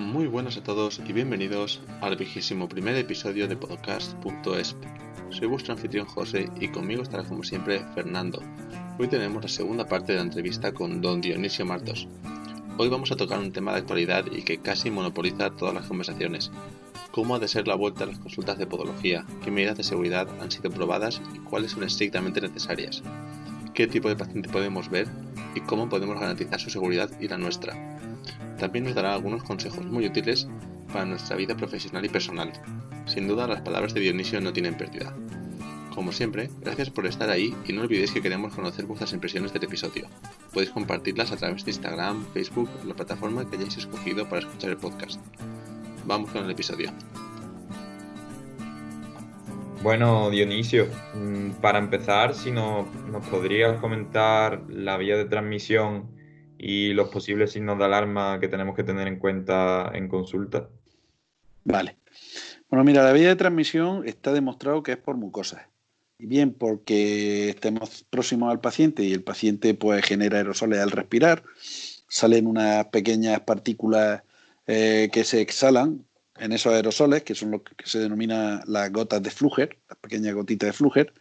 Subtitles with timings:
[0.00, 4.82] Muy buenas a todos y bienvenidos al vigésimo primer episodio de podcast.esp.
[5.28, 8.40] Soy vuestro anfitrión José y conmigo estará como siempre Fernando.
[8.98, 12.08] Hoy tenemos la segunda parte de la entrevista con don Dionisio Martos.
[12.78, 16.50] Hoy vamos a tocar un tema de actualidad y que casi monopoliza todas las conversaciones.
[17.10, 19.26] ¿Cómo ha de ser la vuelta a las consultas de podología?
[19.44, 23.02] ¿Qué medidas de seguridad han sido probadas y cuáles son estrictamente necesarias?
[23.74, 25.08] ¿Qué tipo de paciente podemos ver
[25.54, 27.89] y cómo podemos garantizar su seguridad y la nuestra?
[28.60, 30.46] También nos dará algunos consejos muy útiles
[30.92, 32.52] para nuestra vida profesional y personal.
[33.06, 35.16] Sin duda las palabras de Dionisio no tienen pérdida.
[35.94, 39.64] Como siempre, gracias por estar ahí y no olvidéis que queremos conocer vuestras impresiones del
[39.64, 40.06] episodio.
[40.52, 44.76] Podéis compartirlas a través de Instagram, Facebook la plataforma que hayáis escogido para escuchar el
[44.76, 45.18] podcast.
[46.04, 46.92] Vamos con el episodio.
[49.82, 56.19] Bueno, Dionisio, mm, para empezar, si no, nos podrías comentar la vía de transmisión
[56.62, 60.68] y los posibles signos de alarma que tenemos que tener en cuenta en consulta.
[61.64, 61.96] Vale.
[62.68, 65.62] Bueno, mira, la vía de transmisión está demostrado que es por mucosas.
[66.18, 71.44] Y bien porque estemos próximos al paciente y el paciente pues genera aerosoles al respirar,
[72.08, 74.22] salen unas pequeñas partículas
[74.66, 76.04] eh, que se exhalan
[76.40, 80.34] en esos aerosoles, que son lo que se denomina las gotas de Fluger, las pequeñas
[80.34, 81.12] gotitas de Fluger,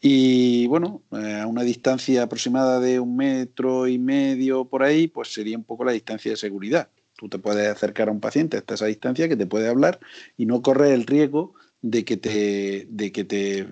[0.00, 5.32] y bueno, eh, a una distancia aproximada de un metro y medio por ahí, pues
[5.32, 6.88] sería un poco la distancia de seguridad.
[7.16, 10.00] Tú te puedes acercar a un paciente hasta esa distancia que te puede hablar
[10.36, 13.68] y no corre el riesgo de que te, de que te,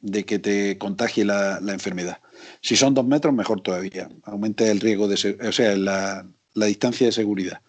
[0.00, 2.20] de que te contagie la, enfermedad.
[2.60, 4.10] Si son dos metros, mejor todavía.
[4.24, 7.62] Aumenta el riesgo de, o sea, la, la distancia de seguridad.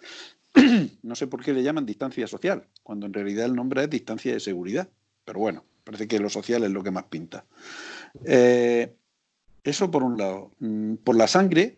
[1.04, 4.34] no sé por qué le llaman distancia social, cuando en realidad el nombre es distancia
[4.34, 4.90] de seguridad.
[5.26, 7.46] Pero bueno, parece que lo social es lo que más pinta.
[8.26, 8.94] Eh,
[9.64, 10.52] eso por un lado.
[10.60, 11.78] Mm, por la sangre,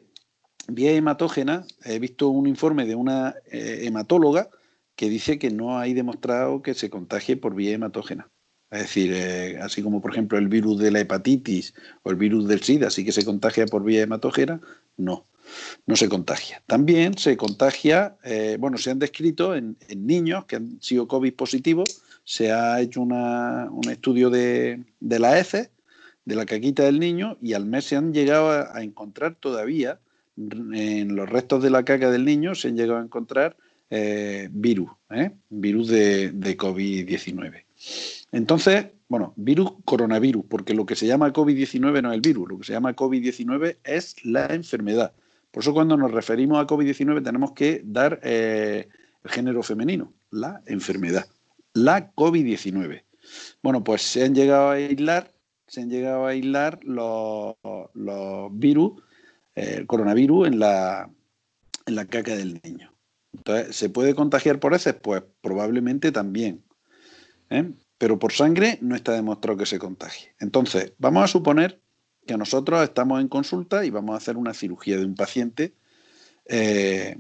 [0.67, 4.50] vía hematógena, he visto un informe de una eh, hematóloga
[4.95, 8.30] que dice que no hay demostrado que se contagie por vía hematógena.
[8.69, 11.73] Es decir, eh, así como por ejemplo el virus de la hepatitis
[12.03, 14.61] o el virus del SIDA sí que se contagia por vía hematógena,
[14.97, 15.25] no
[15.85, 16.61] no se contagia.
[16.67, 22.01] También se contagia, eh, bueno, se han descrito en, niños que han sido COVID positivos,
[22.23, 25.71] se ha hecho un estudio de, la heces,
[26.25, 29.99] de la caquita del niño, y al mes se han llegado a, encontrar todavía,
[30.37, 33.57] en los restos de la caca del niño, se han llegado a encontrar
[33.89, 35.31] eh, virus, ¿eh?
[35.49, 37.63] virus de, de COVID-19.
[38.31, 42.59] Entonces, bueno, virus coronavirus, porque lo que se llama COVID-19 no es el virus, lo
[42.59, 45.13] que se llama COVID-19 es la enfermedad.
[45.51, 48.87] Por eso cuando nos referimos a COVID-19 tenemos que dar eh,
[49.23, 51.25] el género femenino, la enfermedad,
[51.73, 53.03] la COVID-19.
[53.63, 55.33] Bueno, pues se han llegado a aislar,
[55.67, 57.55] se han llegado a aislar los,
[58.51, 59.01] virus,
[59.55, 61.09] eh, el coronavirus en la,
[61.85, 62.93] en la caca del niño.
[63.33, 64.95] Entonces, ¿se puede contagiar por heces?
[64.95, 66.63] Pues probablemente también.
[67.49, 67.71] ¿eh?
[67.97, 70.33] Pero por sangre no está demostrado que se contagie.
[70.39, 71.81] Entonces, vamos a suponer
[72.29, 75.73] que nosotros estamos en consulta y vamos a hacer una cirugía de un paciente
[76.45, 77.17] eh,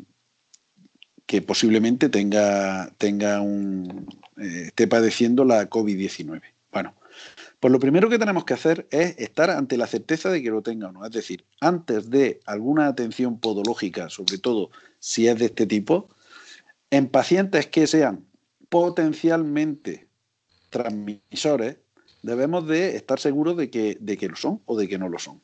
[1.25, 6.43] que posiblemente tenga, tenga un, eh, esté padeciendo la COVID-19.
[6.71, 6.93] Bueno,
[7.59, 10.61] pues lo primero que tenemos que hacer es estar ante la certeza de que lo
[10.61, 11.03] tenga o no.
[11.03, 16.09] Es decir, antes de alguna atención podológica, sobre todo si es de este tipo,
[16.91, 18.27] en pacientes que sean
[18.69, 20.07] potencialmente
[20.69, 21.77] transmisores,
[22.21, 25.19] debemos de estar seguros de que, de que lo son o de que no lo
[25.19, 25.41] son.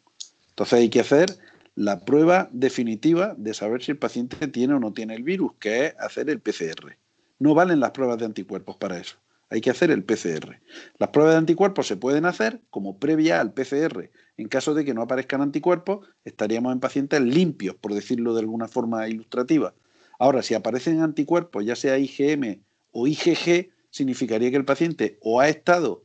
[0.49, 1.37] Entonces hay que hacer
[1.75, 5.87] la prueba definitiva de saber si el paciente tiene o no tiene el virus, que
[5.87, 6.97] es hacer el PCR.
[7.39, 9.17] No valen las pruebas de anticuerpos para eso.
[9.49, 10.59] Hay que hacer el PCR.
[10.97, 14.09] Las pruebas de anticuerpos se pueden hacer como previa al PCR.
[14.37, 18.67] En caso de que no aparezcan anticuerpos, estaríamos en pacientes limpios, por decirlo de alguna
[18.67, 19.73] forma ilustrativa.
[20.17, 25.49] Ahora, si aparecen anticuerpos, ya sea IgM o IgG, significaría que el paciente o ha
[25.49, 26.04] estado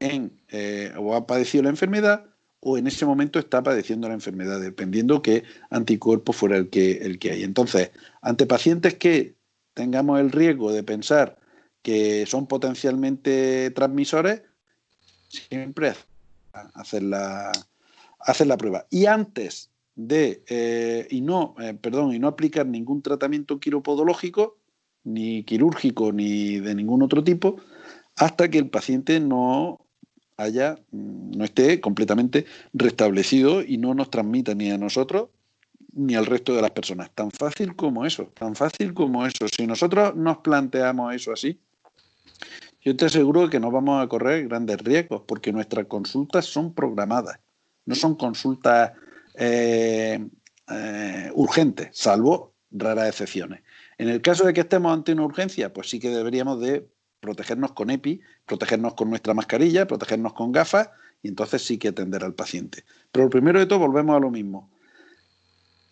[0.00, 2.26] en, eh, o ha padecido la enfermedad
[2.60, 7.18] o en ese momento está padeciendo la enfermedad, dependiendo qué anticuerpo fuera el que, el
[7.18, 7.44] que hay.
[7.44, 9.36] Entonces, ante pacientes que
[9.74, 11.38] tengamos el riesgo de pensar
[11.82, 14.42] que son potencialmente transmisores,
[15.28, 15.94] siempre
[16.74, 17.52] hacer la,
[18.18, 18.86] hacer la prueba.
[18.90, 24.58] Y antes de, eh, y no, eh, perdón, y no aplicar ningún tratamiento quiropodológico,
[25.04, 27.56] ni quirúrgico, ni de ningún otro tipo,
[28.16, 29.87] hasta que el paciente no
[30.38, 35.28] haya, mm, no esté completamente restablecido y no nos transmita ni a nosotros
[35.92, 37.10] ni al resto de las personas.
[37.14, 39.46] Tan fácil como eso, tan fácil como eso.
[39.48, 41.58] Si nosotros nos planteamos eso así,
[42.80, 47.40] yo te aseguro que no vamos a correr grandes riesgos porque nuestras consultas son programadas,
[47.84, 48.92] no son consultas
[49.34, 50.24] eh,
[50.70, 53.62] eh, urgentes, salvo raras excepciones.
[53.98, 56.86] En el caso de que estemos ante una urgencia, pues sí que deberíamos de
[57.20, 60.90] protegernos con EPI, protegernos con nuestra mascarilla, protegernos con gafas
[61.22, 62.84] y entonces sí que atender al paciente.
[63.12, 64.70] Pero primero de todo volvemos a lo mismo.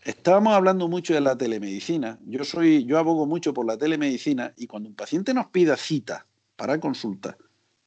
[0.03, 2.19] Estábamos hablando mucho de la telemedicina.
[2.27, 6.27] Yo soy, yo abogo mucho por la telemedicina y cuando un paciente nos pida cita
[6.57, 7.37] para consulta,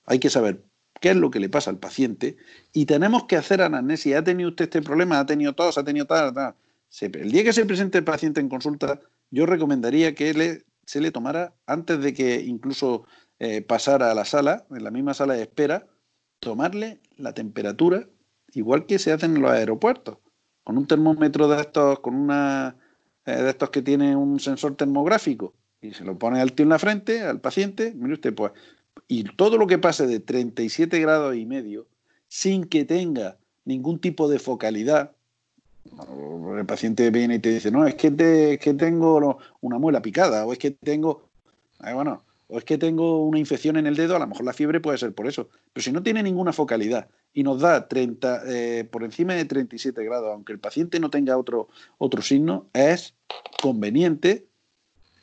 [0.06, 0.64] hay que saber
[1.00, 2.38] qué es lo que le pasa al paciente
[2.74, 4.20] y tenemos que hacer anamnesia.
[4.20, 5.20] ¿Ha tenido usted este problema?
[5.20, 5.78] ¿Ha tenido tos?
[5.78, 6.34] ¿Ha tenido tal?
[6.34, 6.56] tal?
[7.02, 9.00] El día que se presente el paciente en consulta,
[9.32, 13.06] yo recomendaría que le, se le tomara, antes de que incluso
[13.40, 15.88] eh, pasara a la sala, en la misma sala de espera,
[16.40, 18.08] tomarle la temperatura,
[18.54, 20.18] igual que se hace en los aeropuertos,
[20.64, 22.76] con un termómetro de estos, con una
[23.26, 26.70] eh, de estos que tiene un sensor termográfico, y se lo pone al tío en
[26.70, 28.52] la frente, al paciente, mire usted, pues,
[29.08, 31.88] y todo lo que pase de 37 grados y medio,
[32.28, 35.14] sin que tenga ningún tipo de focalidad,
[36.58, 40.52] el paciente viene y te dice, no, es que, que tengo una muela picada, o
[40.52, 41.30] es que tengo,
[41.80, 44.80] bueno, o es que tengo una infección en el dedo, a lo mejor la fiebre
[44.80, 45.50] puede ser por eso.
[45.72, 50.04] Pero si no tiene ninguna focalidad y nos da 30, eh, por encima de 37
[50.04, 51.70] grados, aunque el paciente no tenga otro,
[52.00, 53.14] otro signo, es
[53.62, 54.48] conveniente,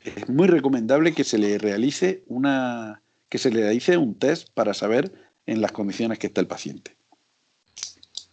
[0.03, 4.73] es muy recomendable que se le realice una que se le realice un test para
[4.73, 5.11] saber
[5.45, 6.95] en las condiciones que está el paciente.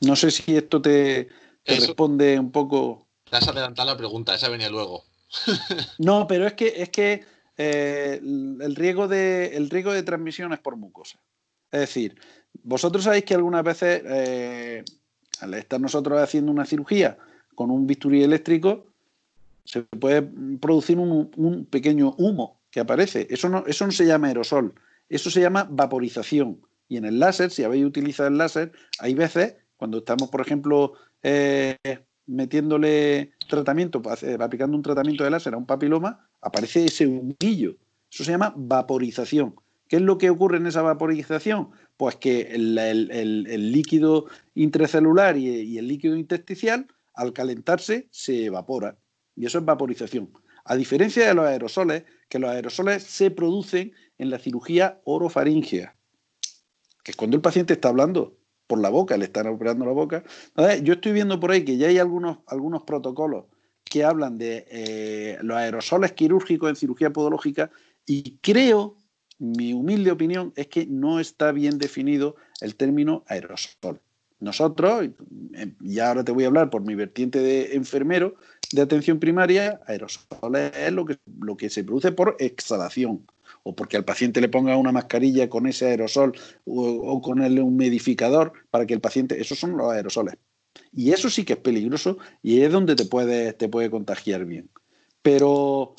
[0.03, 1.31] No sé si esto te,
[1.65, 3.09] te responde un poco.
[3.29, 5.05] Te has adelantado la pregunta, esa venía luego.
[5.99, 7.25] no, pero es que, es que
[7.57, 11.19] eh, el, riesgo de, el de transmisión es por mucosa.
[11.71, 12.17] Es decir,
[12.63, 14.85] vosotros sabéis que algunas veces, eh,
[15.41, 17.19] al estar nosotros haciendo una cirugía
[17.55, 18.87] con un bisturí eléctrico,
[19.65, 20.23] se puede
[20.61, 23.27] producir un, pequeño humo que aparece.
[23.31, 24.75] Eso no, eso no se llama aerosol,
[25.09, 26.61] eso se llama vaporización.
[26.89, 30.93] Y en el láser, si habéis utilizado el láser, hay veces, cuando estamos, por ejemplo,
[31.23, 31.77] eh,
[32.27, 34.03] metiéndole tratamiento,
[34.41, 37.77] aplicando un tratamiento de láser a un papiloma, aparece ese humillo.
[38.11, 39.57] Eso se llama vaporización.
[39.89, 41.71] ¿Qué es lo que ocurre en esa vaporización?
[41.97, 48.97] Pues que el, líquido intracelular y, el líquido intersticial, al calentarse, se evapora.
[49.35, 50.31] Y eso es vaporización.
[50.65, 55.97] A diferencia de los aerosoles, que los aerosoles se producen en la cirugía orofaringea,
[57.03, 60.25] que es cuando el paciente está hablando por la boca, le están operando la boca.
[60.83, 63.45] yo estoy viendo por ahí que ya hay algunos, algunos protocolos
[63.95, 67.71] que hablan de eh, los aerosoles quirúrgicos en cirugía podológica
[68.05, 68.97] y creo,
[69.39, 74.01] mi humilde opinión, es que no está bien definido el término aerosol.
[74.41, 75.11] Nosotros,
[75.81, 78.35] y ahora te voy a hablar por mi vertiente de enfermero
[78.73, 83.25] de atención primaria, aerosol es lo que, lo que se produce por exhalación
[83.63, 88.55] o porque al paciente le ponga una mascarilla con ese aerosol o, con el humidificador
[88.73, 90.35] para que el paciente, esos son los aerosoles.
[90.93, 94.71] Y eso sí que es peligroso y es donde te puede, te puede contagiar bien.
[95.23, 95.95] Pero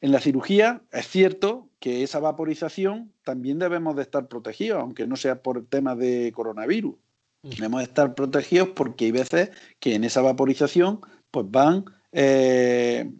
[0.00, 5.16] en la cirugía es cierto que esa vaporización también debemos de estar protegidos, aunque no
[5.16, 6.94] sea por temas de coronavirus.
[7.42, 9.50] Debemos de estar protegidos porque hay veces
[9.80, 11.00] que en esa vaporización
[11.30, 13.10] pues van eh,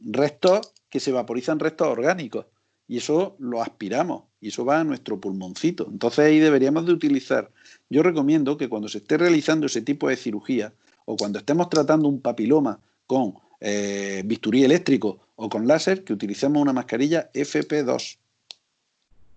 [0.00, 2.46] restos que se vaporizan restos orgánicos
[2.88, 5.86] y eso lo aspiramos y eso va a nuestro pulmoncito.
[5.90, 7.50] Entonces ahí deberíamos de utilizar.
[7.88, 10.72] Yo recomiendo que cuando se esté realizando ese tipo de cirugía
[11.04, 16.60] o cuando estemos tratando un papiloma con eh, bisturí eléctrico o con láser, que utilicemos
[16.60, 18.18] una mascarilla FP2.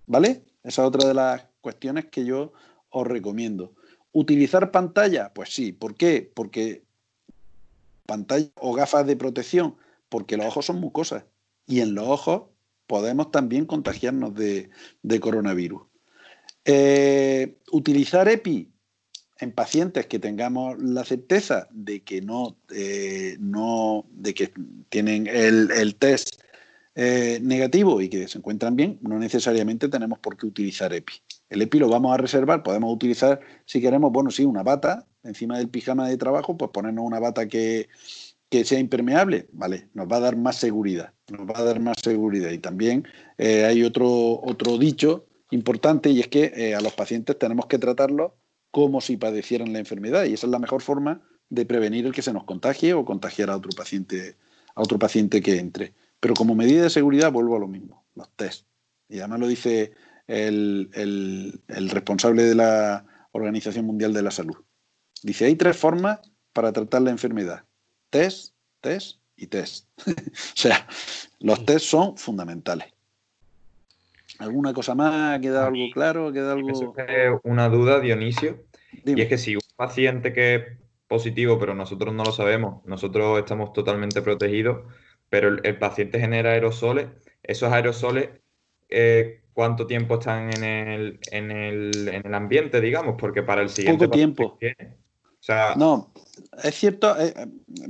[0.07, 0.43] ¿Vale?
[0.63, 2.53] Esa es otra de las cuestiones que yo
[2.89, 3.73] os recomiendo.
[4.11, 5.33] ¿Utilizar pantalla?
[5.33, 5.71] Pues sí.
[5.73, 6.31] ¿Por qué?
[6.33, 6.83] Porque
[8.05, 9.75] pantalla o gafas de protección,
[10.07, 11.25] porque los ojos son mucosas.
[11.65, 12.43] Y en los ojos
[12.93, 14.69] podemos también contagiarnos de,
[15.19, 15.81] coronavirus.
[16.63, 18.71] Eh, utilizar EPI
[19.39, 24.53] en pacientes que tengamos la certeza de que no, eh, no de que
[24.89, 26.39] tienen el, test
[26.93, 31.15] eh, negativo y que se encuentran bien, no necesariamente tenemos por qué utilizar EPI.
[31.49, 35.57] El EPI lo vamos a reservar, podemos utilizar, si queremos, bueno, sí, una bata encima
[35.57, 37.89] del pijama de trabajo, pues ponernos una bata que,
[38.53, 41.97] que sea impermeable, vale, nos va a dar más seguridad, nos va a dar más
[41.99, 42.51] seguridad.
[42.51, 43.03] Y también
[43.39, 44.07] eh, hay otro,
[44.43, 48.33] otro dicho importante y es que eh, a los pacientes tenemos que tratarlos
[48.69, 52.21] como si padecieran la enfermedad y esa es la mejor forma de prevenir el que
[52.21, 54.35] se nos contagie o contagiar a otro paciente,
[54.75, 55.95] a otro paciente que entre.
[56.19, 58.67] Pero como medida de seguridad vuelvo a lo mismo, los test.
[59.09, 59.93] Y además lo dice
[60.27, 64.57] el, el responsable de la Organización Mundial de la Salud.
[65.23, 66.19] Dice, hay tres formas
[66.53, 67.65] para tratar la enfermedad
[68.13, 69.87] test, test y test.
[70.07, 70.11] o
[70.55, 70.87] sea,
[71.39, 72.87] los test son fundamentales.
[74.39, 75.39] ¿Alguna cosa más?
[75.39, 76.31] ¿Queda algo claro?
[76.31, 76.71] ¿Queda algo...?
[77.43, 78.63] una duda, Dionisio.
[79.03, 80.63] Y es que si un paciente que es
[81.07, 84.85] positivo, pero nosotros no lo sabemos, nosotros estamos totalmente protegidos,
[85.29, 87.07] pero el, paciente genera aerosoles.
[87.41, 88.29] Esos aerosoles,
[88.89, 93.15] eh, ¿cuánto tiempo están en el, en, el, en el, ambiente, digamos?
[93.17, 94.05] Porque para el siguiente...
[94.05, 94.59] Poco tiempo.
[95.75, 96.11] No,
[96.63, 97.33] es cierto, eh,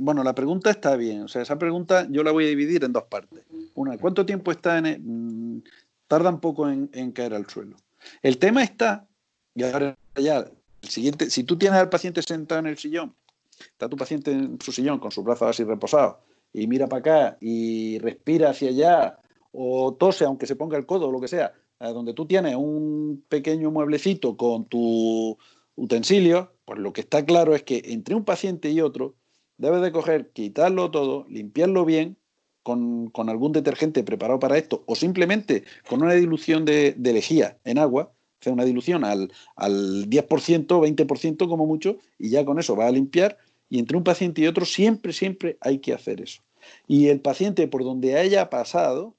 [0.00, 2.92] bueno, la pregunta está bien, o sea, esa pregunta yo la voy a dividir en
[2.92, 3.44] dos partes.
[3.74, 4.86] Una, ¿cuánto tiempo está en...
[4.86, 5.62] El, mm,
[6.06, 7.76] tarda un poco en, en caer al suelo.
[8.22, 9.06] El tema está,
[9.54, 10.46] y ahora ya,
[10.82, 13.14] el siguiente, si tú tienes al paciente sentado en el sillón,
[13.58, 16.16] está tu paciente en su sillón con sus brazos así reposados,
[16.52, 19.18] y mira para acá y respira hacia allá
[19.52, 23.24] o tose aunque se ponga el codo o lo que sea, donde tú tienes un
[23.28, 25.36] pequeño mueblecito con tu
[25.76, 29.16] utensilio, pues lo que está claro es que entre un paciente y otro
[29.56, 32.16] debes de coger, quitarlo todo, limpiarlo bien
[32.62, 38.12] con, algún detergente preparado para esto o simplemente con una dilución de, lejía en agua,
[38.40, 42.90] hacer una dilución al, al 10%, 20% como mucho y ya con eso va a
[42.90, 43.38] limpiar
[43.68, 46.42] y entre un paciente y otro siempre, siempre hay que hacer eso.
[46.86, 49.16] Y el paciente por donde haya pasado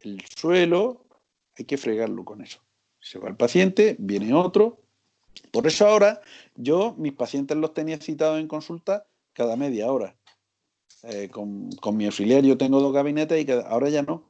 [0.00, 1.04] el suelo,
[1.58, 2.60] hay que fregarlo con eso.
[3.00, 4.80] Se va el paciente, viene otro.
[5.50, 6.20] Por eso ahora
[6.54, 10.16] yo mis pacientes los tenía citados en consulta cada media hora.
[11.02, 14.28] Eh, con, mi auxiliar yo tengo dos gabinetes y ahora ya no.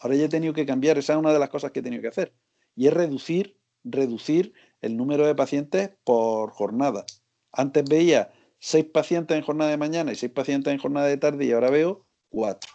[0.00, 0.98] Ahora ya he tenido que cambiar.
[0.98, 2.32] Esa es una de las cosas que he tenido que hacer.
[2.76, 7.04] Y es reducir, reducir el número de pacientes por jornada.
[7.52, 11.44] Antes veía seis pacientes en jornada de mañana y seis pacientes en jornada de tarde
[11.44, 12.72] y ahora veo cuatro.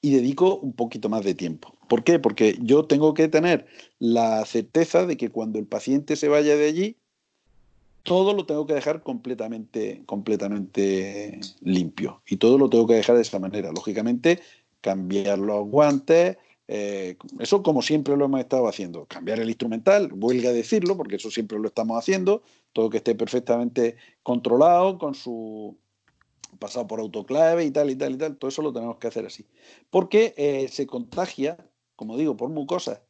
[0.00, 1.75] Y dedico un poquito más de tiempo.
[1.88, 2.18] ¿Por qué?
[2.18, 3.66] Porque yo tengo que tener
[3.98, 6.96] la certeza de que cuando el paciente se vaya de allí,
[8.02, 12.22] todo lo tengo que dejar completamente, completamente limpio.
[12.26, 13.72] Y todo lo tengo que dejar de esa manera.
[13.72, 14.40] Lógicamente,
[14.80, 16.36] cambiar los guantes,
[16.68, 19.06] eh, eso como siempre lo hemos estado haciendo.
[19.06, 22.42] Cambiar el instrumental, huelga decirlo, porque eso siempre lo estamos haciendo.
[22.72, 25.76] Todo que esté perfectamente controlado, con su
[26.58, 28.36] pasado por autoclave y tal y tal y tal.
[28.36, 29.46] Todo eso lo tenemos que hacer así.
[29.90, 31.56] Porque eh, se contagia,
[31.96, 33.00] como digo, por mucosas.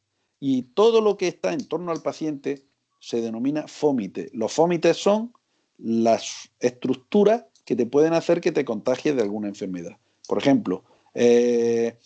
[0.41, 2.67] Y todo lo que está en torno al paciente
[3.01, 4.31] se denomina fómite.
[4.33, 5.33] Los fómites son
[5.79, 9.99] las estructuras que te pueden hacer que te contagies de alguna enfermedad.
[10.29, 11.99] Por ejemplo, eh,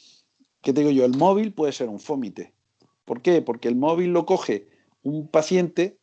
[0.62, 1.04] ¿qué te digo yo?
[1.04, 2.54] El móvil puede ser un fómite.
[3.04, 3.42] ¿Por qué?
[3.42, 4.68] Porque el móvil lo coge
[5.02, 5.98] un paciente,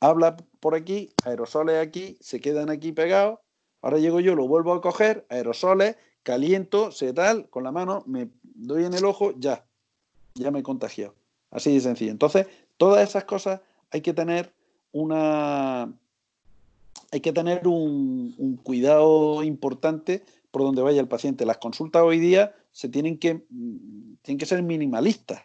[0.00, 3.38] habla por aquí, aerosoles aquí, se quedan aquí pegados.
[3.80, 8.30] Ahora llego yo, lo vuelvo a coger, aerosoles, caliento, se tal, con la mano, me
[8.42, 9.67] doy en el ojo, ya,
[10.38, 11.14] ya me he contagiado.
[11.50, 12.10] Así de sencillo.
[12.10, 14.52] Entonces, todas esas cosas hay que tener
[14.92, 15.92] una.
[17.10, 21.46] Hay que tener un, cuidado importante por donde vaya el paciente.
[21.46, 23.46] Las consultas hoy día se tienen que,
[24.22, 25.42] tienen que ser minimalistas,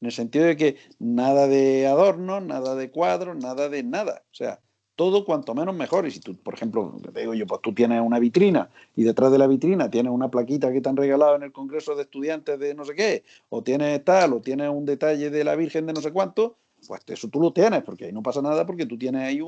[0.00, 4.22] en el sentido de que nada de adornos, nada de cuadros, nada de nada.
[4.30, 4.60] O sea,
[4.98, 6.08] todo cuanto menos mejor.
[6.08, 9.30] Y si tú, por ejemplo, te digo yo, pues tú tienes una vitrina y detrás
[9.30, 12.58] de la vitrina tienes una plaquita que te han regalado en el Congreso de Estudiantes
[12.58, 15.92] de no sé qué, o tienes tal, o tienes un detalle de la Virgen de
[15.92, 16.56] no sé cuánto,
[16.88, 19.40] pues eso tú lo tienes, porque ahí no pasa nada porque tú tienes ahí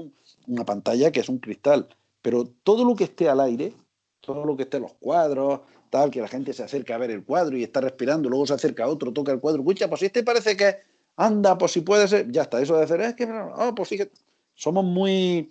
[0.46, 1.88] una pantalla que es un cristal.
[2.22, 3.72] Pero todo lo que esté al aire,
[4.20, 7.24] todo lo que esté los cuadros, tal, que la gente se acerca a ver el
[7.24, 10.06] cuadro y está respirando, luego se acerca a otro, toca el cuadro, escucha, pues si
[10.06, 10.76] este parece que
[11.16, 14.12] anda, pues si puede ser, ya está, eso de hacer, es que, oh, pues fíjate,
[14.60, 15.50] somos muy,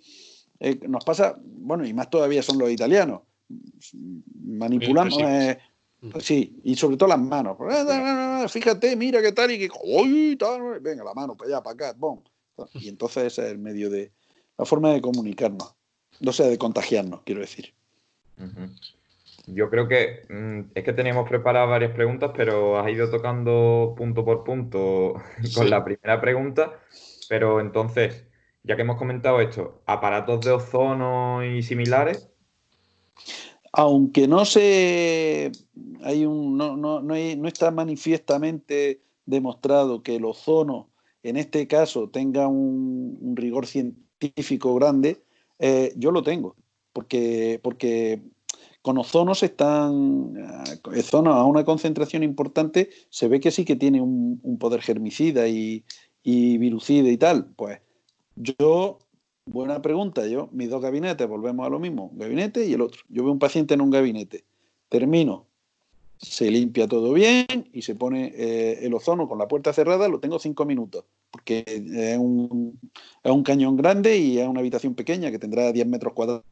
[0.60, 3.22] eh, nos pasa, bueno, y más todavía son los italianos,
[4.44, 5.58] manipulamos, eh,
[6.12, 7.58] pues sí, y sobre todo las manos.
[7.68, 10.38] Eh, fíjate, mira qué tal, y que, uy,
[10.80, 12.22] venga, la mano para allá, para acá, bom.
[12.74, 14.12] Y entonces ese es el medio de,
[14.56, 15.74] la forma de comunicarnos,
[16.20, 17.74] no sé, de contagiarnos, quiero decir.
[19.48, 24.24] Yo creo que mm, es que teníamos preparadas varias preguntas, pero has ido tocando punto
[24.24, 25.14] por punto
[25.56, 26.78] con la primera pregunta.
[27.28, 28.24] Pero entonces,
[28.62, 32.30] ya que hemos comentado esto, aparatos de ozono y similares,
[33.72, 35.52] aunque no se
[36.02, 40.90] hay un no, no, no, no, está manifiestamente demostrado que el ozono
[41.22, 45.22] en este caso tenga un, rigor científico grande,
[45.58, 46.56] eh, yo lo tengo,
[46.92, 48.22] porque, porque
[48.82, 50.34] con ozono se están,
[50.84, 55.48] ozono a una concentración importante, se ve que sí que tiene un, un poder germicida
[55.48, 55.84] y,
[56.22, 57.52] y virucida y tal.
[57.56, 57.80] Pues
[58.36, 58.98] yo
[59.46, 60.26] Buena pregunta.
[60.28, 63.02] Yo, mis dos gabinetes, volvemos a lo mismo, un gabinete y el otro.
[63.08, 64.44] Yo veo un paciente en un gabinete,
[64.88, 65.46] termino,
[66.18, 70.20] se limpia todo bien y se pone eh, el ozono con la puerta cerrada, lo
[70.20, 72.78] tengo cinco minutos, porque es un,
[73.24, 76.44] es un cañón grande y es una habitación pequeña que tendrá 10 metros cuadrados.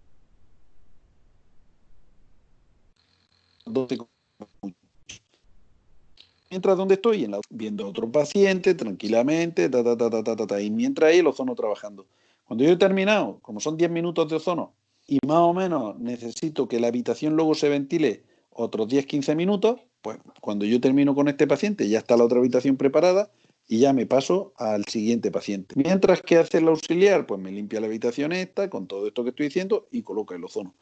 [6.51, 10.61] Mientras donde estoy, en la, viendo a otro paciente tranquilamente, ta, ta, ta, ta, ta,
[10.61, 12.07] y mientras ahí el ozono trabajando.
[12.45, 14.73] Cuando yo he terminado, como son 10 minutos de ozono,
[15.07, 20.19] y más o menos necesito que la habitación luego se ventile otros 10-15 minutos, pues
[20.41, 23.31] cuando yo termino con este paciente ya está la otra habitación preparada
[23.67, 25.75] y ya me paso al siguiente paciente.
[25.77, 29.31] Mientras que hace el auxiliar, pues me limpia la habitación esta con todo esto que
[29.31, 30.75] estoy diciendo y coloca el ozono.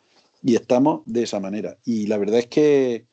[0.42, 1.78] Y estamos de esa manera.
[1.84, 3.06] Y la verdad es que,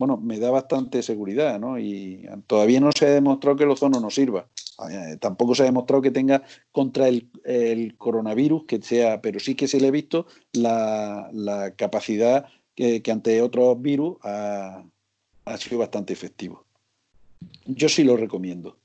[0.00, 1.78] bueno, me da bastante seguridad, ¿no?
[1.78, 4.46] Y todavía no se ha demostrado que el ozono no sirva.
[4.90, 6.42] Eh, tampoco se ha demostrado que tenga
[6.72, 13.02] contra el, coronavirus, que sea, pero sí que se le ha visto la, capacidad que,
[13.12, 14.84] ante otros virus ha,
[15.58, 16.64] sido bastante efectivo.
[17.66, 18.78] Yo sí lo recomiendo.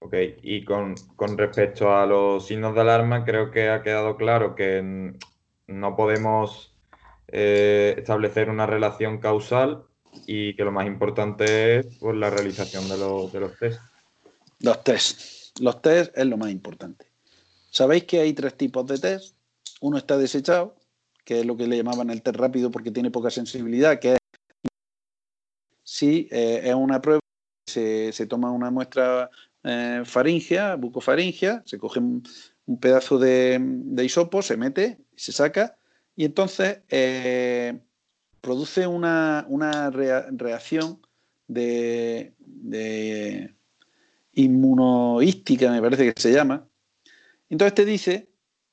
[0.00, 0.94] Ok, y con,
[1.38, 5.14] respecto a los signos de alarma, creo que ha quedado claro que
[5.66, 6.74] no podemos
[7.28, 9.87] eh, establecer una relación causal
[10.26, 13.80] y que lo más importante es pues, la realización de los, de los test.
[14.60, 15.58] Los test.
[15.60, 17.06] Los test es lo más importante.
[17.70, 19.34] Sabéis que hay tres tipos de test.
[19.80, 20.76] Uno está desechado,
[21.24, 24.18] que es lo que le llamaban el test rápido porque tiene poca sensibilidad, que es
[25.84, 27.20] si eh, es una prueba,
[27.66, 29.30] se, se toma una muestra
[29.64, 32.22] eh, faringea, bucofaringea, se coge un,
[32.80, 35.78] pedazo de, de, hisopo, se mete, se saca
[36.14, 37.80] y entonces eh,
[38.40, 39.46] produce una,
[39.90, 41.00] reacción
[41.46, 43.54] de, de
[44.32, 46.68] inmunoística, me parece que se llama.
[47.48, 48.28] Entonces te dice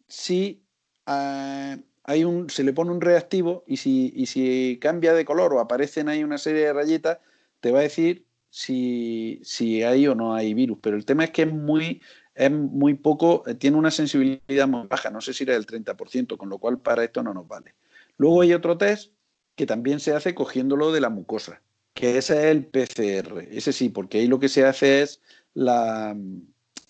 [0.08, 0.64] si
[1.08, 5.54] eh, hay un, se le pone un reactivo y si, y si cambia de color
[5.54, 7.20] o aparecen ahí una serie de rayitas,
[7.60, 10.78] te va a decir si, si hay o no hay virus.
[10.82, 12.02] Pero el tema es que es muy,
[12.36, 16.38] es muy poco, eh, tiene una sensibilidad muy baja, no sé si era del 30%,
[16.38, 17.74] con lo cual para esto no nos vale.
[18.18, 19.12] Luego hay otro test
[19.56, 21.62] que también se hace cogiéndolo de la mucosa,
[21.94, 23.48] que ese es el PCR.
[23.52, 25.22] Ese sí, porque ahí lo que se hace es
[25.54, 26.16] la,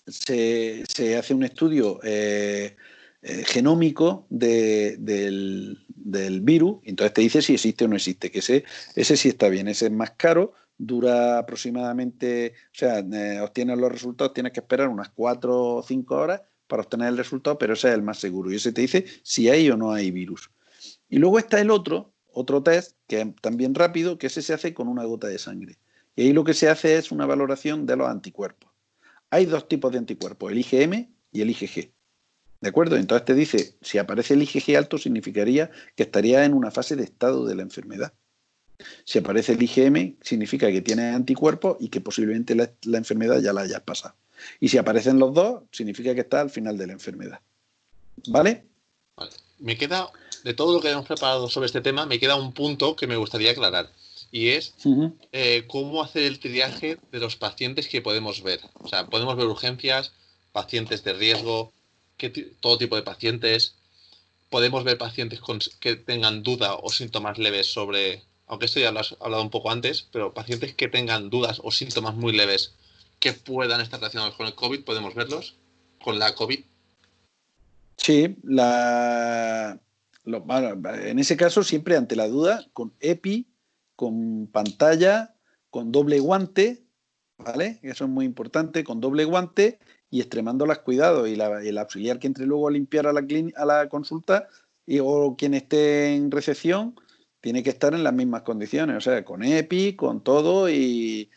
[0.06, 2.76] se, hace un estudio eh,
[3.22, 8.64] eh, genómico del, del, virus, entonces te dice si existe o no existe, que ese,
[8.94, 13.90] ese sí está bien, ese es más caro, dura aproximadamente, o sea, eh, obtienes los
[13.90, 17.88] resultados, tienes que esperar unas 4 o 5 horas para obtener el resultado, pero ese
[17.88, 20.50] es el más seguro y ese te dice si hay o no hay virus.
[21.08, 24.74] Y luego está el otro, otro test, que es también rápido, que ese se hace
[24.74, 25.78] con una gota de sangre.
[26.14, 28.70] Y ahí lo que se hace es una valoración de los anticuerpos.
[29.30, 31.90] Hay dos tipos de anticuerpos, el IgM y el IgG.
[32.60, 32.96] ¿De acuerdo?
[32.96, 37.04] Entonces te dice, si aparece el IgG alto, significaría que estaría en una fase de
[37.04, 38.12] estado de la enfermedad.
[39.04, 43.62] Si aparece el IgM, significa que tiene anticuerpos y que posiblemente la, enfermedad ya la
[43.62, 44.14] hayas pasado.
[44.60, 47.40] Y si aparecen los dos, significa que está al final de la enfermedad.
[48.28, 48.66] ¿Vale?
[49.16, 49.30] Vale.
[49.58, 50.10] Me queda,
[50.46, 53.16] de todo lo que hemos preparado sobre este tema, me queda un punto que me
[53.16, 53.90] gustaría aclarar
[54.30, 54.74] y es
[55.32, 58.60] eh, cómo hacer el triaje de los pacientes que podemos ver.
[58.74, 60.12] O sea, podemos ver urgencias,
[60.52, 61.72] pacientes de riesgo,
[62.60, 63.74] todo tipo de pacientes.
[64.48, 65.40] Podemos ver pacientes
[65.80, 69.72] que tengan duda o síntomas leves sobre, aunque esto ya lo has hablado un poco
[69.72, 72.72] antes, pero pacientes que tengan dudas o síntomas muy leves
[73.18, 75.56] que puedan estar relacionados con el COVID, podemos verlos
[76.00, 76.60] con la COVID.
[77.96, 79.80] Sí, la,
[80.26, 83.46] en ese caso siempre ante la duda, con EPI
[83.96, 85.34] con pantalla,
[85.70, 86.84] con doble guante,
[87.38, 87.80] ¿vale?
[87.82, 89.78] Eso es muy importante, con doble guante
[90.10, 91.28] y extremando los cuidados.
[91.28, 94.46] Y, el auxiliar que entre luego a limpiar a la, a la consulta
[94.86, 96.94] y, o quien esté en recepción
[97.40, 101.30] tiene que estar en las mismas condiciones, o sea, con EPI, con todo y,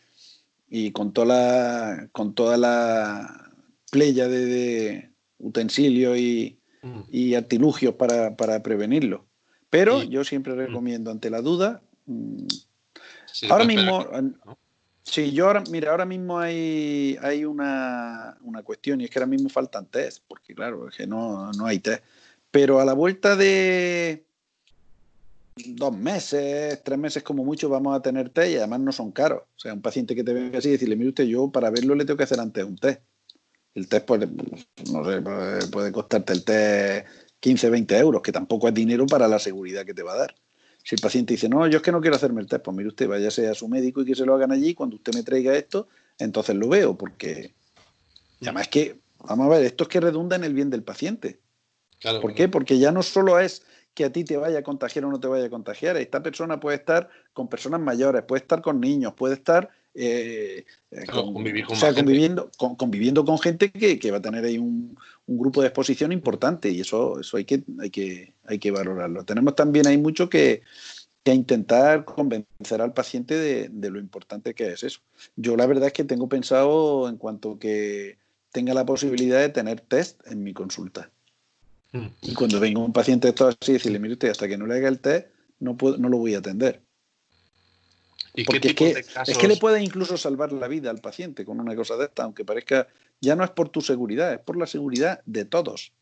[0.92, 3.52] con, toda la, con toda la
[3.90, 6.18] playa de, utensilios
[6.82, 7.00] mm.
[7.10, 9.26] y, artilugios para, prevenirlo.
[9.68, 10.56] Pero yo siempre mm.
[10.56, 11.82] recomiendo, ante la duda,
[13.48, 14.06] ahora mismo,
[15.02, 19.48] sí, yo ahora, mira, ahora mismo hay, hay una, cuestión y es que ahora mismo
[19.48, 22.02] faltan test, porque claro, es que no, no hay test.
[22.50, 24.24] Pero a la vuelta de
[25.66, 29.42] dos meses, tres meses como mucho vamos a tener test y además no son caros.
[29.56, 31.94] O sea, un paciente que te venga así y decirle, mire usted, yo para verlo
[31.94, 33.02] le tengo que hacer antes un test.
[33.74, 34.28] El test puede,
[34.92, 35.22] no sé,
[35.70, 37.06] puede costarte el test
[37.40, 40.34] 15, 20 euros, que tampoco es dinero para la seguridad que te va a dar.
[40.82, 42.88] Si el paciente dice, no, yo es que no quiero hacerme el test, pues mire
[42.88, 44.74] usted, váyase a su médico y que se lo hagan allí.
[44.74, 47.54] Cuando usted me traiga esto, entonces lo veo, porque.
[48.40, 50.82] Y además es que, vamos a ver, esto es que redunda en el bien del
[50.82, 51.40] paciente.
[52.22, 52.48] ¿Por qué?
[52.48, 55.28] Porque ya no solo es que a ti te vaya a contagiar o no te
[55.28, 55.96] vaya a contagiar.
[55.98, 61.06] Esta persona puede estar con personas mayores, puede estar con niños, puede estar eh, eh,
[61.06, 66.70] conviviendo, con, conviviendo con gente que, va a tener ahí un, grupo de exposición importante
[66.70, 69.24] y eso, eso hay, que, hay, que, hay que valorarlo.
[69.24, 70.62] Tenemos también, hay mucho que,
[71.24, 75.00] intentar convencer al paciente de, lo importante que es eso.
[75.36, 78.18] Yo la verdad es que tengo pensado en cuanto que
[78.50, 81.08] tenga la posibilidad de tener test en mi consulta.
[81.92, 82.06] Mm.
[82.22, 84.88] Y cuando venga un paciente todo así, decirle, mire usted, hasta que no le haga
[84.88, 85.28] el test,
[85.60, 86.82] no, puedo, no lo voy a atender.
[88.34, 91.60] ¿Y Porque es, que, es que le puede incluso salvar la vida al paciente con
[91.60, 92.86] una cosa de esta, aunque parezca,
[93.20, 95.92] ya no es por tu seguridad, es por la seguridad de todos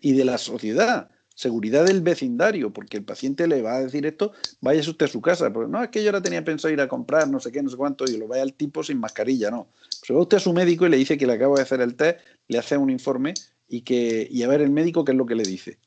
[0.00, 4.32] y de la sociedad seguridad del vecindario, porque el paciente le va a decir esto,
[4.60, 6.88] vaya usted a su casa, porque no, es que yo ahora tenía pensado ir a
[6.88, 9.68] comprar no sé qué, no sé cuánto, y lo vaya al tipo sin mascarilla, no.
[9.88, 11.94] Se va usted a su médico y le dice que le acabo de hacer el
[11.94, 13.34] test, le hace un informe
[13.68, 15.78] y, que, y a ver el médico qué es lo que le dice.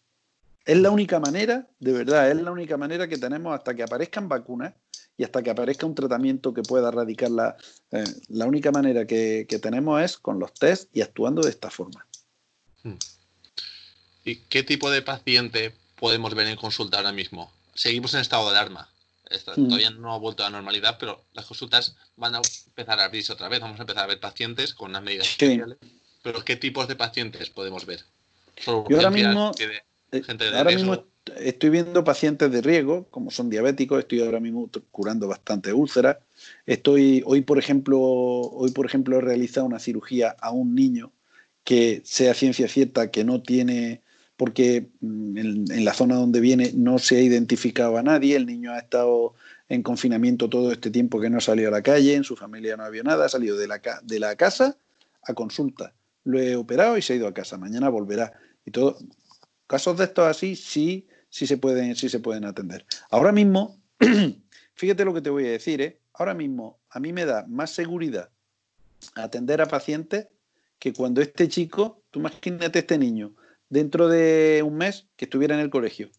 [0.64, 4.30] Es la única manera, de verdad, es la única manera que tenemos hasta que aparezcan
[4.30, 4.74] vacunas
[5.22, 7.56] y hasta que aparezca un tratamiento que pueda erradicar la,
[7.92, 11.70] eh, la única manera que, que, tenemos es con los test y actuando de esta
[11.70, 12.08] forma.
[12.82, 12.96] Hmm.
[14.26, 17.54] ¿Y qué tipo de paciente podemos ver en consulta ahora mismo?
[17.76, 18.90] Seguimos en estado de alarma.
[19.30, 19.68] Mm.
[19.68, 23.32] Todavía no ha vuelto a la normalidad, pero las consultas van a empezar a abrirse
[23.32, 23.60] otra vez.
[23.60, 25.78] Vamos a empezar a ver pacientes con unas medidas especiales.
[26.24, 28.04] Pero ¿qué tipos de pacientes podemos ver?
[28.66, 30.24] Yo ahora mismo, eh,
[30.56, 31.06] ahora mismo
[31.38, 36.18] estoy viendo pacientes de riesgo, como son diabéticos, estoy ahora mismo curando bastante úlceras.
[36.66, 41.12] Estoy, hoy por ejemplo, hoy por ejemplo he realizado una cirugía a un niño
[41.64, 44.02] que sea ciencia cierta que no tiene
[44.36, 48.72] porque mm, en, la zona donde viene no se ha identificado a nadie, el niño
[48.72, 49.36] ha estado
[49.70, 52.76] en confinamiento todo este tiempo que no ha salido a la calle, en su familia
[52.76, 54.78] no había nada, ha salido de la, de la casa
[55.24, 55.94] a consulta.
[56.24, 58.34] Lo he operado y se ha ido a casa, mañana volverá.
[58.66, 58.98] Y todo,
[59.68, 62.86] casos de estos así sí, sí se pueden, sí se pueden atender.
[63.10, 63.82] Ahora mismo,
[64.76, 66.00] fíjate lo que te voy a decir, ¿eh?
[66.14, 68.30] ahora mismo a mí me da más seguridad
[69.16, 70.28] atender a pacientes
[70.78, 73.34] que cuando este chico, tú imagínate este niño,
[73.70, 76.10] dentro de un mes que estuviera en el colegio.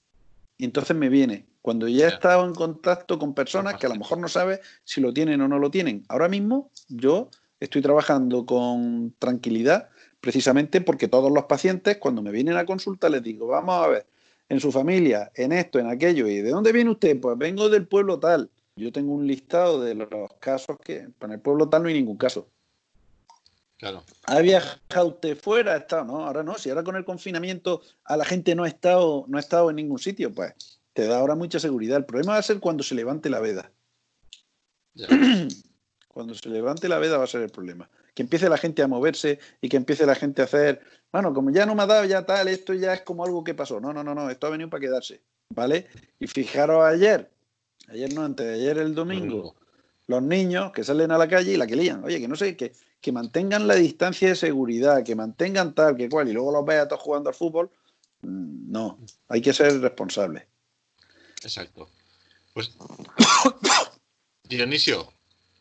[0.57, 3.96] Y entonces me viene, cuando ya he estado en contacto con personas que a lo
[3.96, 6.05] mejor no sabe si lo tienen o no lo tienen.
[6.09, 12.57] Ahora mismo yo estoy trabajando con tranquilidad precisamente porque todos los pacientes cuando me vienen
[12.57, 14.07] a consulta les digo, vamos a ver,
[14.52, 17.18] en su familia, en esto, en aquello, ¿y de dónde viene usted?
[17.18, 18.50] Pues vengo del pueblo tal.
[18.76, 20.08] Yo tengo un listado de los
[20.40, 22.46] casos que, en el pueblo tal no hay ningún caso.
[24.26, 25.72] ¿Ha viajado usted fuera?
[25.72, 26.04] ¿Ha estado?
[26.04, 26.58] No, ahora no.
[26.58, 29.76] Si ahora con el confinamiento a la gente no ha estado, no ha estado en
[29.76, 30.52] ningún sitio, pues
[30.92, 31.96] te da ahora mucha seguridad.
[31.96, 33.72] El problema va a ser cuando se levante la veda.
[36.08, 37.88] Cuando se levante la veda va a ser el problema.
[38.12, 40.82] Que empiece la gente a moverse y que empiece la gente a hacer,
[41.12, 43.55] bueno, como ya no me ha dado ya tal, esto ya es como algo que
[43.55, 43.79] pasó.
[43.81, 45.20] No, no, no, no, esto ha venido para quedarse.
[45.51, 45.87] ¿Vale?
[46.18, 47.31] Y fijaros ayer,
[47.88, 49.55] ayer no, antes de ayer el domingo,
[50.07, 52.03] los niños que salen a la calle y la que lían.
[52.03, 52.72] Oye, que no sé, que,
[53.03, 56.88] que mantengan la distancia de seguridad, que mantengan tal, que cual, y luego los veas
[56.88, 57.70] todos jugando al fútbol.
[58.22, 58.98] Mm, no,
[59.29, 60.46] hay que ser responsable.
[61.42, 61.90] Exacto.
[62.55, 62.72] Pues,
[64.44, 65.12] Dionisio,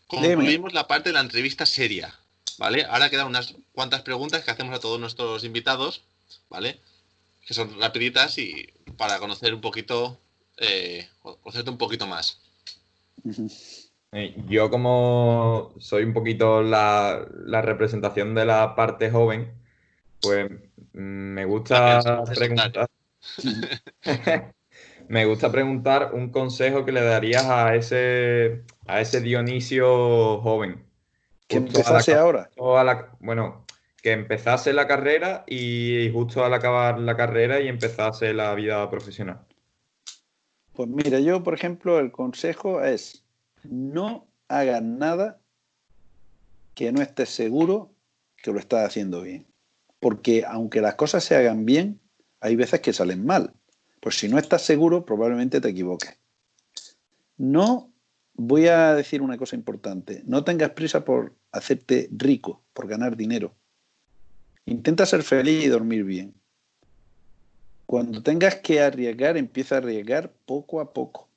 [0.08, 2.14] concluimos la parte de la entrevista seria,
[2.62, 2.86] ¿vale?
[2.88, 6.04] Ahora quedan unas cuantas preguntas que hacemos a todos nuestros invitados,
[6.48, 6.80] ¿vale?
[7.48, 10.20] Que son rapiditas y para conocer un poquito,
[10.58, 12.40] eh, conocerte un poquito más.
[14.14, 17.26] Eh, yo como soy un poquito la,
[17.62, 19.54] representación de la parte joven,
[20.20, 22.90] pues mm, me gusta preguntar.
[25.08, 30.91] me gusta preguntar un consejo que le darías a ese, a ese Dionisio joven.
[31.52, 32.50] Que empezase ahora.
[33.20, 33.66] bueno,
[34.02, 39.42] que empezase la carrera y justo al acabar la carrera y empezase la vida profesional.
[40.74, 43.26] Pues mira, yo por ejemplo el consejo es
[43.64, 45.40] no hagas nada
[46.74, 47.92] que no estés seguro
[48.38, 49.46] que lo estás haciendo bien.
[50.00, 52.00] Porque aunque las cosas se hagan bien,
[52.40, 53.54] hay veces que salen mal.
[54.00, 56.18] Pues si no estás seguro, probablemente te equivoques.
[57.38, 57.92] No
[58.34, 60.24] voy a decir una cosa importante.
[60.26, 63.54] No tengas prisa por hacerte rico, por ganar dinero.
[64.66, 66.34] Intenta ser feliz y dormir bien.
[67.86, 71.28] Cuando tengas que arriesgar, empieza a arriesgar poco a poco.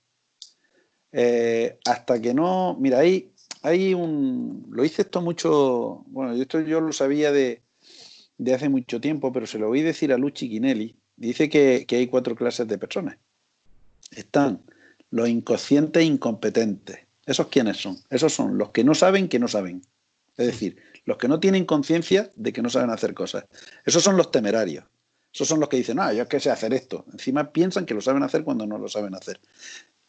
[1.11, 6.81] Eh, hasta que no, mira, ahí hay un, lo hice esto mucho, bueno, esto yo
[6.81, 7.63] lo sabía de,
[8.55, 12.37] hace mucho tiempo, pero se lo oí decir a Luchi Quinelli, dice que, hay cuatro
[12.37, 13.17] clases de personas.
[14.11, 14.61] Están
[15.11, 16.99] los inconscientes e incompetentes.
[17.25, 17.97] ¿Esos quiénes son?
[18.11, 19.83] Esos son los que no saben que no saben.
[20.37, 23.47] Es decir, los que no tienen conciencia de que no saben hacer cosas.
[23.85, 24.85] Esos son los temerarios.
[25.33, 27.05] Esos son los que dicen, ah, yo es que sé hacer esto.
[27.13, 29.41] Encima piensan que lo saben hacer cuando no lo saben hacer.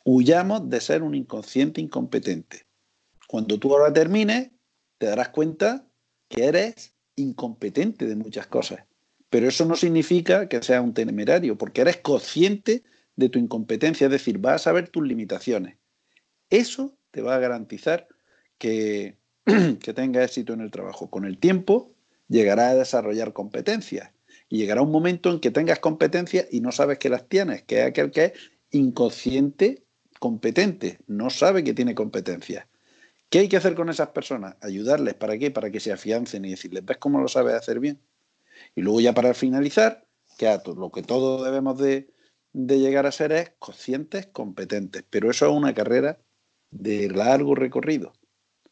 [0.04, 2.66] Huyamos de ser un inconsciente incompetente.
[3.28, 4.52] Cuando tú ahora termines,
[4.98, 5.88] te darás cuenta
[6.28, 8.84] que eres incompetente de muchas cosas.
[9.30, 12.84] Pero eso no significa que seas un temerario, porque eres consciente
[13.16, 15.78] de tu incompetencia, es decir, vas a saber tus limitaciones.
[16.50, 18.08] Eso te va a garantizar
[18.58, 19.18] que,
[19.82, 21.10] que tengas éxito en el trabajo.
[21.10, 21.94] Con el tiempo
[22.28, 24.12] llegarás a desarrollar competencias
[24.50, 27.82] y llegará un momento en que tengas competencias y no sabes que las tienes, que
[27.82, 28.34] es aquel que es
[28.72, 32.68] inconsciente incompetente, no sabe que tiene competencia.
[33.30, 34.56] ¿Qué hay que hacer con esas personas?
[34.62, 35.52] Ayudarles, ¿para qué?
[35.52, 38.02] Para que se afiancen y decirles, ¿ves cómo lo sabes hacer bien?
[38.76, 40.08] Y luego ya para finalizar,
[40.76, 42.10] lo que todos debemos de,
[42.54, 45.04] de llegar a ser es conscientes, competentes.
[45.10, 46.20] Pero eso es una carrera
[46.72, 48.14] de largo recorrido.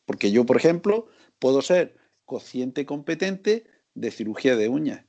[0.06, 1.08] Porque yo, por ejemplo,
[1.40, 5.06] puedo ser consciente competente de cirugía de uñas,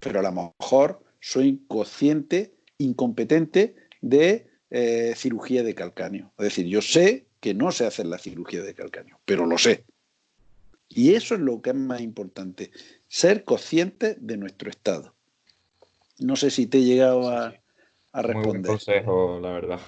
[0.00, 6.32] pero a lo mejor soy consciente incompetente de eh, cirugía de calcáneo.
[6.38, 9.84] Es decir, yo sé que no sé hacer la cirugía de calcáneo, pero lo sé.
[10.88, 12.70] Y eso es lo que es más importante,
[13.08, 15.14] ser consciente de nuestro estado.
[16.18, 17.54] No sé si te he llegado a,
[18.12, 18.34] a responder.
[18.34, 19.80] Muy buen consejo, la verdad.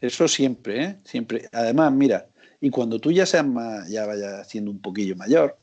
[0.00, 0.96] Eso siempre, ¿eh?
[1.04, 1.48] Siempre.
[1.52, 2.28] Además, mira,
[2.60, 5.56] y cuando tú ya seas más, ya vayas siendo un poquillo mayor,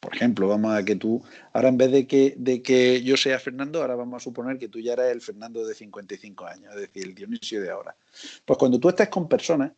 [0.00, 3.38] por ejemplo, vamos a que tú, ahora en vez de que, de que yo sea
[3.38, 6.80] Fernando, ahora vamos a suponer que tú ya eres el Fernando de 55 años, es
[6.82, 7.96] decir, el Dionisio de ahora.
[8.44, 9.72] Pues cuando tú estés con personas,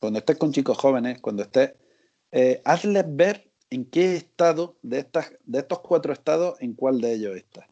[0.00, 1.72] cuando estés con chicos jóvenes, cuando estés,
[2.32, 7.12] eh, hazles ver en qué estado de, estas, de estos cuatro estados, en cuál de
[7.14, 7.66] ellos estás.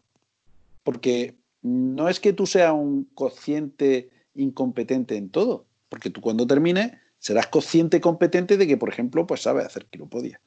[0.82, 6.92] Porque no es que tú seas un consciente incompetente en todo, porque tú cuando termines
[7.22, 10.40] serás consciente y competente de que, por ejemplo, pues sabes hacer quiropodia.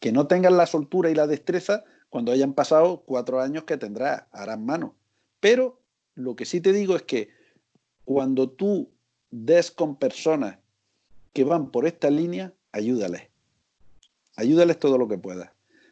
[0.00, 4.24] Que no tengas la soltura y la destreza cuando hayan pasado cuatro años que tendrás,
[4.32, 4.94] harás mano.
[5.40, 5.78] Pero
[6.14, 7.28] lo que sí te digo es que
[8.06, 8.90] cuando tú
[9.30, 10.56] des con personas
[11.34, 13.28] que van por esta línea, ayúdales.
[14.34, 15.50] Ayúdales todo lo que puedas.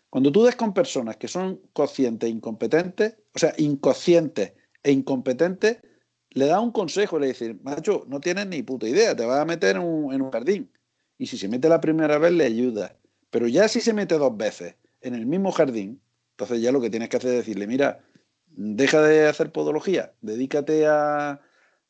[0.08, 5.82] Cuando tú des con personas que son conscientes e incompetentes, o sea, inconscientes e incompetentes,
[6.30, 9.44] le da un consejo, le dice, macho, no tienes ni puta idea, te vas a
[9.44, 10.70] meter en un, jardín.
[11.18, 12.96] Y si se mete la primera vez, le ayuda.
[13.30, 16.00] Pero ya si se mete dos veces en el mismo jardín,
[16.32, 18.00] entonces ya lo que tienes que hacer es decirle, mira,
[18.46, 21.40] deja de hacer podología, dedícate a,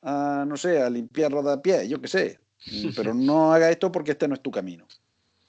[0.02, 2.40] no sé, a limpiar rodapiés, yo qué sé,
[2.96, 4.86] pero no haga esto porque este no es tu camino.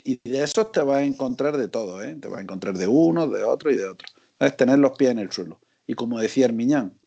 [0.04, 2.16] Y de eso te vas a encontrar de todo, ¿eh?
[2.20, 4.08] te vas a encontrar de uno, de otro y de otro.
[4.40, 5.60] Es tener los pies en el suelo.
[5.86, 6.98] Y como decía Hermiñán,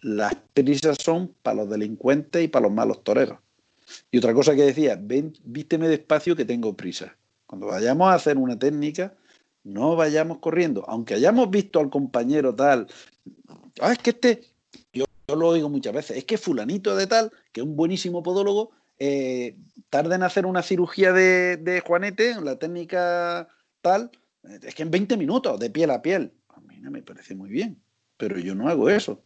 [0.00, 3.38] las prisas son para los delincuentes y para los malos toreros.
[4.10, 7.16] Y otra cosa que decía, ven, vísteme despacio que tengo prisa.
[7.46, 9.14] Cuando vayamos a hacer una técnica,
[9.64, 10.84] no vayamos corriendo.
[10.88, 12.86] Aunque hayamos visto al compañero tal,
[13.80, 14.42] ah, es que este,
[14.92, 18.70] yo, lo oigo muchas veces, es que fulanito de tal, que es un buenísimo podólogo,
[18.98, 19.56] eh,
[19.90, 23.48] tarda en hacer una cirugía de, de Juanete, la técnica
[23.80, 24.10] tal,
[24.62, 26.32] es que en 20 minutos, de piel a piel.
[26.48, 27.80] A mí no me parece muy bien,
[28.16, 29.22] pero yo no hago eso.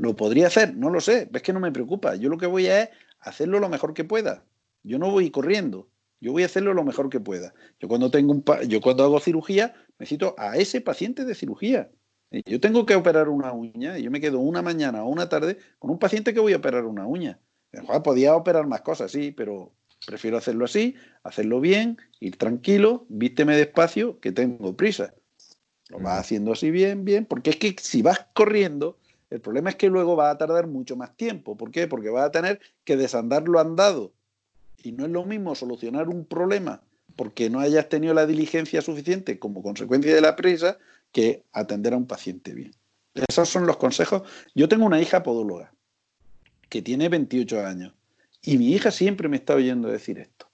[0.00, 0.74] ¿Lo podría hacer?
[0.78, 2.14] No lo sé, ves que no me preocupa.
[2.14, 2.88] Yo lo que voy a es
[3.20, 4.42] hacerlo lo mejor que pueda.
[4.82, 5.90] Yo no voy corriendo,
[6.22, 7.52] yo voy a hacerlo lo mejor que pueda.
[7.78, 11.90] Yo cuando tengo un yo cuando hago cirugía necesito a ese paciente de cirugía.
[12.46, 15.58] Yo tengo que operar una uña y yo me quedo una mañana o una tarde
[15.78, 17.38] con un paciente que voy a operar una uña.
[18.02, 19.74] podía operar más cosas, sí, pero
[20.06, 25.12] prefiero hacerlo así, hacerlo bien, ir tranquilo, vísteme despacio, que tengo prisa.
[25.90, 28.96] Lo vas haciendo así bien, bien, porque es que si vas corriendo,
[29.30, 31.56] el problema es que luego va a tardar mucho más tiempo.
[31.56, 31.86] ¿Por qué?
[31.86, 34.12] Porque va a tener que desandar lo andado.
[34.82, 36.82] Y no es lo mismo solucionar un problema
[37.16, 40.78] porque no hayas tenido la diligencia suficiente como consecuencia de la prisa
[41.12, 42.74] que atender a un paciente bien.
[43.28, 44.22] Esos son los consejos.
[44.54, 45.72] Yo tengo una hija podóloga
[46.68, 47.92] que tiene 28 años
[48.42, 50.48] y mi hija siempre me está oyendo decir esto.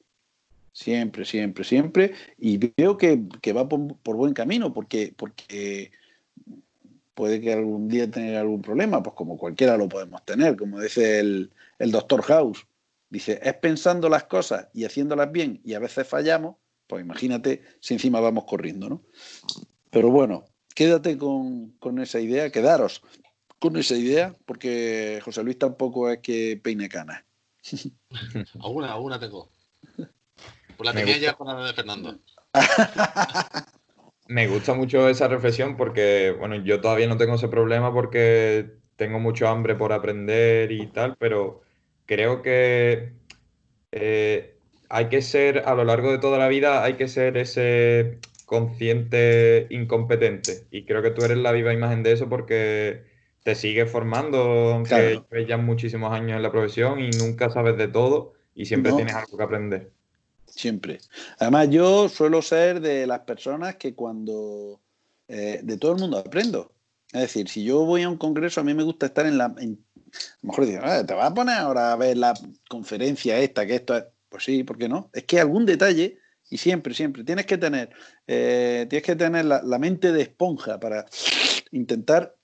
[0.73, 2.15] Siempre, siempre, siempre.
[2.37, 3.17] Y veo que,
[3.53, 5.91] va por, por, buen camino porque, porque
[7.17, 11.19] puede que algún día tenga algún problema, pues como cualquiera lo podemos tener, como dice
[11.19, 12.67] el, doctor House.
[13.09, 17.95] Dice, es pensando las cosas y haciéndolas bien y a veces fallamos, pues imagínate si
[17.95, 19.03] encima vamos corriendo, ¿no?
[19.91, 23.03] Pero bueno, quédate con, esa idea, quedaros
[23.59, 27.25] con esa idea, porque José Luis tampoco es que peine canas.
[28.63, 29.49] alguna, alguna tengo.
[30.77, 32.19] Pues la tenía ya con la de Fernando.
[34.29, 39.21] Me gusta mucho esa reflexión porque, bueno, yo todavía no tengo ese problema porque tengo
[39.21, 41.63] mucho hambre por aprender y tal, pero
[42.07, 43.13] creo que
[43.93, 44.59] eh,
[44.89, 49.67] hay que ser, a lo largo de toda la vida, hay que ser ese consciente
[49.71, 50.67] incompetente.
[50.71, 53.05] Y creo que tú eres la viva imagen de eso porque
[53.43, 54.39] te sigues formando,
[54.75, 58.93] aunque lleves ya muchísimos años en la profesión y nunca sabes de todo y siempre
[58.93, 59.93] tienes algo que aprender.
[60.57, 61.01] Siempre.
[61.39, 64.81] Además, yo suelo ser de las personas que cuando
[65.29, 66.73] eh, de todo el mundo aprendo.
[67.13, 69.45] Es decir, si yo voy a un congreso, a mí me gusta estar en la.
[69.45, 69.77] a lo
[70.43, 72.33] mejor digo, ah, te vas a poner ahora a ver la
[72.71, 74.05] conferencia esta, que esto es.
[74.31, 75.11] Pues sí, ¿por qué no?
[75.13, 77.91] Es que algún detalle, y siempre, siempre, tienes que tener,
[78.27, 81.07] eh, tienes que tener la, mente de esponja para
[81.71, 82.35] intentar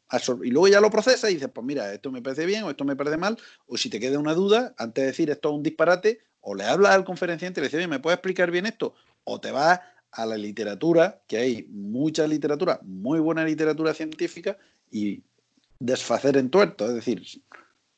[0.44, 2.84] y luego ya lo procesas y dices, pues mira, esto me parece bien o esto
[2.84, 5.62] me parece mal, o si te queda una duda, antes de decir esto es un
[5.62, 8.94] disparate, o le hablas al conferenciante y le dices, oye, ¿me puedes explicar bien esto?
[9.24, 14.58] O te vas a la literatura, que hay mucha literatura, muy buena literatura científica,
[14.90, 15.22] y
[15.80, 17.22] desfacer en tuerto, es decir,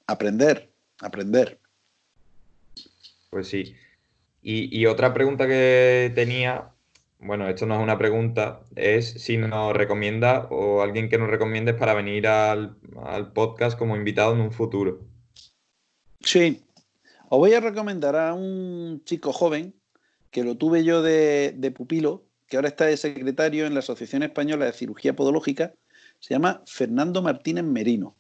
[0.07, 1.59] aprender, aprender.
[3.31, 3.75] Pues sí.
[4.47, 6.71] Y, otra pregunta que tenía,
[7.19, 11.73] bueno, esto no es una pregunta, es si nos recomienda o alguien que nos recomiende
[11.73, 12.77] para venir al,
[13.33, 15.01] podcast como invitado en un futuro.
[16.21, 16.63] Sí,
[17.35, 19.75] os voy a recomendar a un chico joven
[20.31, 24.67] que lo tuve yo de, pupilo, que ahora está de secretario en la Asociación Española
[24.67, 25.75] de Cirugía Podológica,
[26.21, 28.15] se llama Fernando Martínez Merino.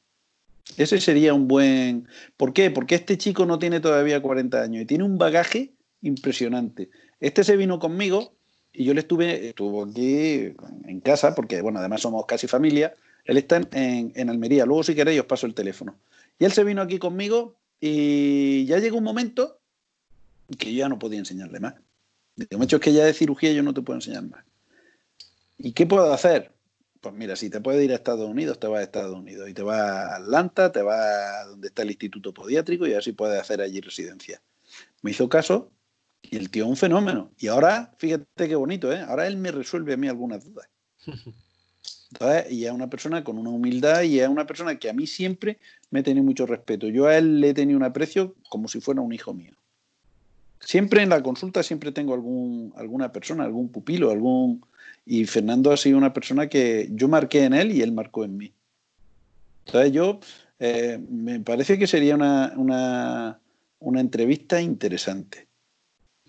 [0.76, 2.08] Ese sería un buen...
[2.36, 2.72] ¿Por qué?
[2.72, 5.72] Porque este chico no tiene todavía 40 años y tiene un bagaje
[6.02, 6.90] impresionante.
[7.20, 8.34] Este se vino conmigo
[8.72, 10.54] y yo le estuve, estuvo aquí
[10.86, 12.96] en casa, porque bueno, además somos casi familia.
[13.24, 15.94] Él está en, en, Almería, luego si queréis os paso el teléfono.
[16.40, 17.54] Y él se vino aquí conmigo
[17.86, 19.60] y ya llegó un momento
[20.58, 21.74] que yo ya no podía enseñarle más.
[22.34, 24.42] Digo, hecho es que ya de cirugía yo no te puedo enseñar más.
[25.58, 26.50] ¿Y qué puedo hacer?
[27.02, 29.50] Pues mira, si te puedes ir a Estados Unidos, te vas a Estados Unidos.
[29.50, 33.12] Y te vas a Atlanta, te vas a donde está el Instituto Podiátrico y así
[33.12, 34.40] puedes hacer allí residencia.
[35.02, 35.70] Me hizo caso
[36.22, 37.32] y el tío es un fenómeno.
[37.38, 39.00] Y ahora, fíjate qué bonito, ¿eh?
[39.00, 40.70] Ahora él me resuelve a mí algunas dudas.
[42.12, 45.06] Entonces, y es una persona con una humildad y es una persona que a mí
[45.06, 45.58] siempre
[45.94, 46.88] me tenido mucho respeto.
[46.88, 49.52] Yo a él le he tenido un aprecio como si fuera un hijo mío.
[50.58, 54.66] Siempre en la consulta siempre tengo algún, alguna persona, algún pupilo, algún
[55.06, 58.36] y Fernando ha sido una persona que yo marqué en él y él marcó en
[58.36, 58.52] mí.
[59.66, 60.18] Entonces yo,
[60.58, 62.52] eh, me parece que sería una,
[63.78, 65.46] una, entrevista interesante.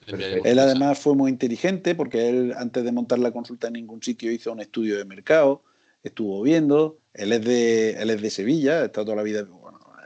[0.06, 4.32] Él además fue muy inteligente porque él antes de montar la consulta en ningún sitio
[4.32, 5.63] hizo un estudio de mercado,
[6.04, 9.47] estuvo viendo, él es de, él es de Sevilla, estado toda la vida,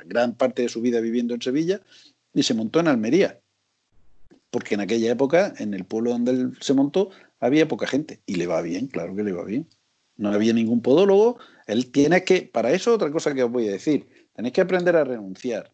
[0.06, 1.82] gran parte de su vida viviendo en Sevilla
[2.34, 3.40] y se montó en Almería.
[4.52, 8.36] Porque en aquella época, en el pueblo donde él se montó, había poca gente y
[8.36, 9.68] le va bien, claro que le va bien.
[10.18, 11.38] No había ningún podólogo.
[11.66, 14.96] Él tiene que, para eso otra cosa que os voy a decir, tenéis que aprender
[14.96, 15.72] a renunciar.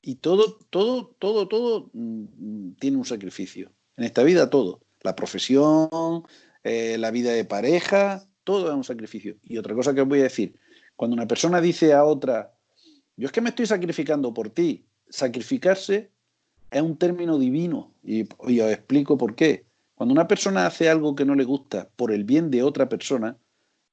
[0.00, 3.72] Y todo, todo, todo, todo mm, tiene un sacrificio.
[3.96, 4.80] En esta vida todo.
[5.02, 6.22] La profesión,
[6.64, 9.36] eh, la vida de pareja, todo es un sacrificio.
[9.42, 10.54] Y otra cosa que os voy a decir,
[10.94, 12.54] cuando una persona dice a otra,
[13.16, 16.10] yo es que me estoy sacrificando por ti, sacrificarse
[16.70, 18.22] es un término divino y
[18.60, 19.66] os explico por qué.
[19.96, 23.36] Cuando una persona hace algo que no le gusta por el bien de otra persona,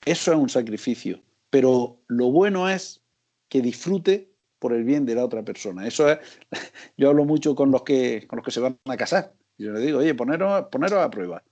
[0.05, 1.23] eso es un sacrificio.
[1.49, 3.01] Pero lo bueno es
[3.49, 5.87] que disfrute por el bien de la otra persona.
[5.87, 6.19] Eso es,
[6.97, 9.33] yo hablo mucho con los que, con los que se van a casar.
[9.57, 11.43] Y yo les digo, oye, poneros, poneros a prueba.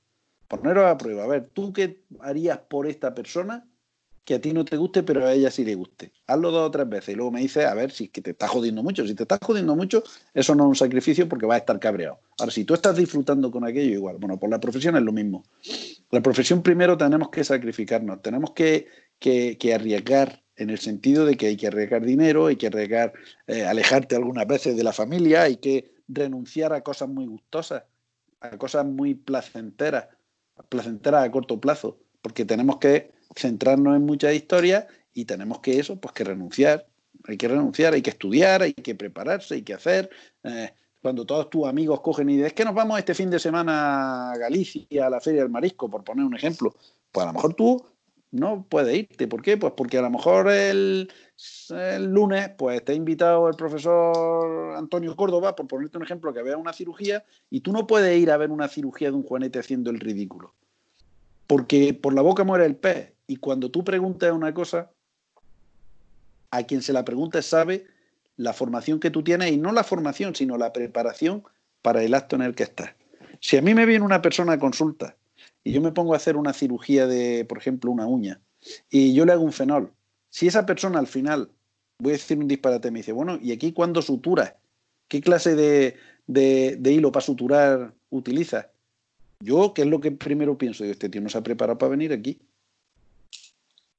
[0.51, 1.23] Poneros a prueba.
[1.23, 3.65] A ver, ¿tú qué harías por esta persona
[4.25, 6.11] que a ti no te guste, pero a ella sí le guste.
[6.27, 8.31] Hazlo dos o tres veces y luego me dices, a ver, si es que te
[8.31, 9.07] está jodiendo mucho.
[9.07, 12.19] Si te estás jodiendo mucho, eso no es un sacrificio porque vas a estar cabreado.
[12.37, 14.17] Ahora, si tú estás disfrutando con aquello, igual.
[14.19, 15.45] Bueno, por la profesión es lo mismo.
[16.11, 18.87] La profesión primero tenemos que sacrificarnos, tenemos que,
[19.19, 23.13] que, arriesgar en el sentido de que hay que arriesgar dinero, hay que arriesgar,
[23.47, 27.83] eh, alejarte algunas veces de la familia, hay que renunciar a cosas muy gustosas,
[28.41, 30.09] a cosas muy placenteras,
[30.69, 35.99] placenteras a corto plazo, porque tenemos que centrarnos en muchas historias y tenemos que eso,
[35.99, 36.87] pues que renunciar.
[37.27, 40.09] Hay que renunciar, hay que estudiar, hay que prepararse, hay que hacer.
[40.43, 43.39] Eh, cuando todos tus amigos cogen y dicen, es que nos vamos este fin de
[43.39, 46.75] semana a Galicia, a la Feria del Marisco, por poner un ejemplo,
[47.11, 47.83] pues a lo mejor tú
[48.31, 49.27] no puedes irte.
[49.27, 49.57] ¿Por qué?
[49.57, 51.11] Pues porque a lo mejor el,
[51.69, 56.41] el lunes pues te ha invitado el profesor Antonio Córdoba, por ponerte un ejemplo, que
[56.41, 59.59] vea una cirugía y tú no puedes ir a ver una cirugía de un juanete
[59.59, 60.53] haciendo el ridículo.
[61.45, 63.13] Porque por la boca muere el pez.
[63.27, 64.91] Y cuando tú preguntas una cosa,
[66.49, 67.85] a quien se la pregunta sabe
[68.37, 71.43] la formación que tú tienes y no la formación, sino la preparación
[71.81, 72.91] para el acto en el que estás.
[73.39, 75.17] Si a mí me viene una persona a consulta
[75.63, 78.41] y yo me pongo a hacer una cirugía de, por ejemplo, una uña,
[78.89, 79.91] y yo le hago un fenol,
[80.29, 81.49] si esa persona al final,
[81.99, 84.57] voy a decir un disparate, me dice, bueno, ¿y aquí cuándo sutura?
[85.07, 88.69] ¿Qué clase de, de hilo para suturar utiliza?
[89.41, 90.83] Yo, ¿qué es lo que primero pienso?
[90.83, 92.39] Digo, este tío no se ha preparado para venir aquí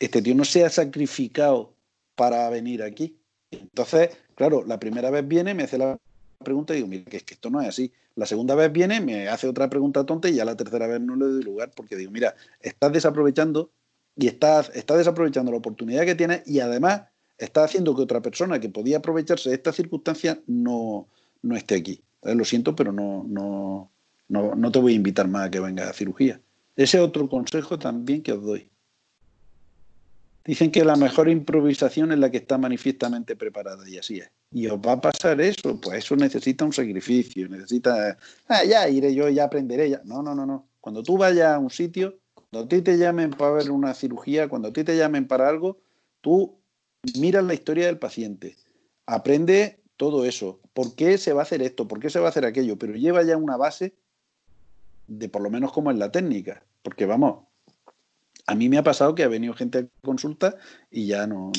[0.02, 1.74] este tío no se ha sacrificado
[2.16, 3.16] para venir aquí.
[3.52, 5.96] Entonces, claro, la primera vez viene, me hace la
[6.42, 7.92] pregunta y digo, mira, que es que esto no es así.
[8.14, 11.16] La segunda vez viene, me hace otra pregunta tonta y ya la tercera vez no
[11.16, 13.70] le doy lugar porque digo, mira, estás desaprovechando
[14.16, 17.02] y estás, estás desaprovechando la oportunidad que tienes y además
[17.38, 21.08] está haciendo que otra persona que podía aprovecharse de esta circunstancia no,
[21.42, 22.02] no esté aquí.
[22.16, 23.90] Entonces, lo siento, pero no, no,
[24.28, 26.40] no, no te voy a invitar más a que venga a cirugía.
[26.76, 28.71] Ese es otro consejo también que os doy.
[30.44, 34.30] Dicen que la mejor improvisación es la que está manifiestamente preparada y así es.
[34.50, 38.18] Y os va a pasar eso, pues eso necesita un sacrificio, necesita,
[38.48, 40.02] ah, ya iré yo, ya aprenderé, ya.
[40.04, 40.66] No, no, no, no.
[40.80, 44.48] Cuando tú vayas a un sitio, cuando a ti te llamen para ver una cirugía,
[44.48, 45.78] cuando a ti te llamen para algo,
[46.20, 46.58] tú
[47.18, 48.56] miras la historia del paciente,
[49.06, 52.28] aprende todo eso, por qué se va a hacer esto, por qué se va a
[52.30, 53.94] hacer aquello, pero lleva ya una base
[55.06, 57.44] de por lo menos como es la técnica, porque vamos,
[58.46, 60.56] a mí me ha pasado que ha venido gente a consulta
[60.90, 61.52] y ya no,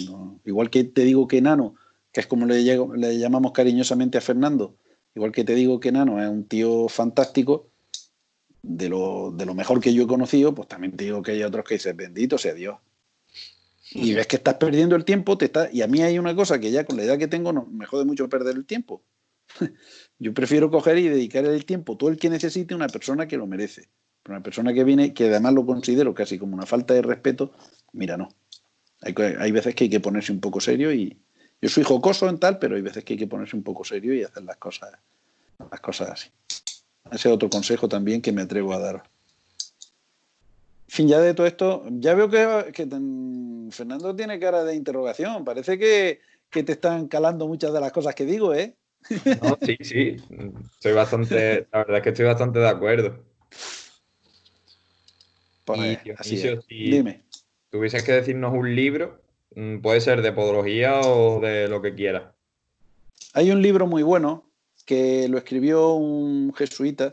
[0.46, 1.76] igual que te digo que Nano,
[2.12, 4.78] que es como le, le llamamos cariñosamente a Fernando,
[5.16, 7.70] igual que te digo que Nano es un tío fantástico,
[8.64, 11.44] de lo, de lo mejor que yo he conocido, pues también te digo que hay
[11.44, 12.78] otros que dicen, bendito sea Dios.
[13.92, 16.60] Y ves que estás perdiendo el tiempo, te está, y a mí hay una cosa
[16.60, 19.04] que ya con la edad que tengo no, me jode mucho perder el tiempo.
[20.20, 23.38] yo prefiero coger y dedicar el tiempo todo el que necesite a una persona que
[23.38, 23.90] lo merece.
[24.28, 27.52] Una persona que viene, que además lo considero casi como una falta de respeto,
[27.92, 28.30] mira, no.
[29.02, 31.18] Hay, hay veces que hay que ponerse un poco serio y
[31.62, 34.14] yo soy jocoso en tal, pero hay veces que hay que ponerse un poco serio
[34.14, 34.92] y hacer las cosas,
[35.72, 36.30] las cosas así.
[37.10, 39.04] Ese es otro consejo también que me atrevo a dar.
[40.88, 42.88] Fin, ya de todo esto, ya veo que,
[43.72, 45.46] Fernando tiene cara de interrogación.
[45.46, 46.20] Parece que,
[46.50, 48.76] te están calando muchas de las cosas que digo, ¿eh?
[49.62, 50.18] Sí, sí.
[50.76, 53.20] Estoy bastante, la verdad es que estoy bastante de acuerdo.
[55.66, 57.24] Pues, así si Dime.
[57.70, 59.22] tuvieses que decirnos un libro,
[59.56, 62.34] mm, puede ser de podología o de lo que quieras.
[63.34, 64.50] Hay un libro muy bueno
[64.86, 67.12] que lo escribió un jesuita,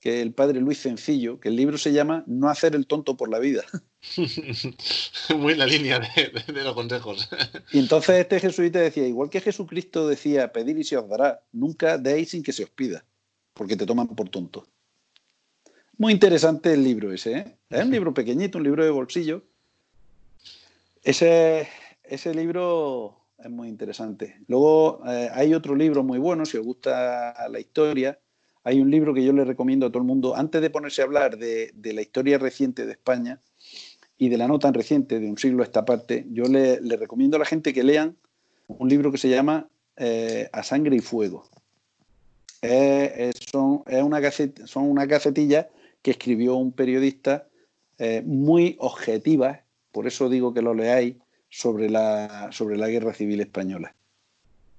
[0.00, 3.30] que el padre Luis Sencillo, que el libro se llama No hacer el tonto por
[3.30, 3.64] la vida.
[5.36, 7.28] Muy en la línea de, los consejos.
[7.72, 11.98] Y entonces este jesuita decía, igual que Jesucristo decía, pedir y se os dará, nunca
[11.98, 13.04] deis sin que se os pida,
[13.54, 14.66] porque te toman por tonto.
[15.96, 17.56] Muy interesante el libro ese, ¿eh?
[17.70, 19.44] Es un libro pequeñito, un libro de bolsillo.
[21.04, 21.68] Ese,
[22.02, 24.38] ese libro es muy interesante.
[24.48, 28.18] Luego eh, hay otro libro muy bueno, si os gusta la historia,
[28.64, 31.04] hay un libro que yo le recomiendo a todo el mundo, antes de ponerse a
[31.04, 33.38] hablar de, la historia reciente de España
[34.18, 37.36] y de la no tan reciente, de un siglo a esta parte, yo le, recomiendo
[37.36, 38.16] a la gente que lean
[38.66, 41.44] un libro que se llama eh, A Sangre y Fuego.
[43.52, 44.30] son, una
[44.64, 45.68] son una cacetilla
[46.04, 47.48] que escribió un periodista
[47.96, 51.16] eh, muy objetiva, por eso digo que lo leáis,
[51.48, 53.94] sobre la, sobre la guerra civil española.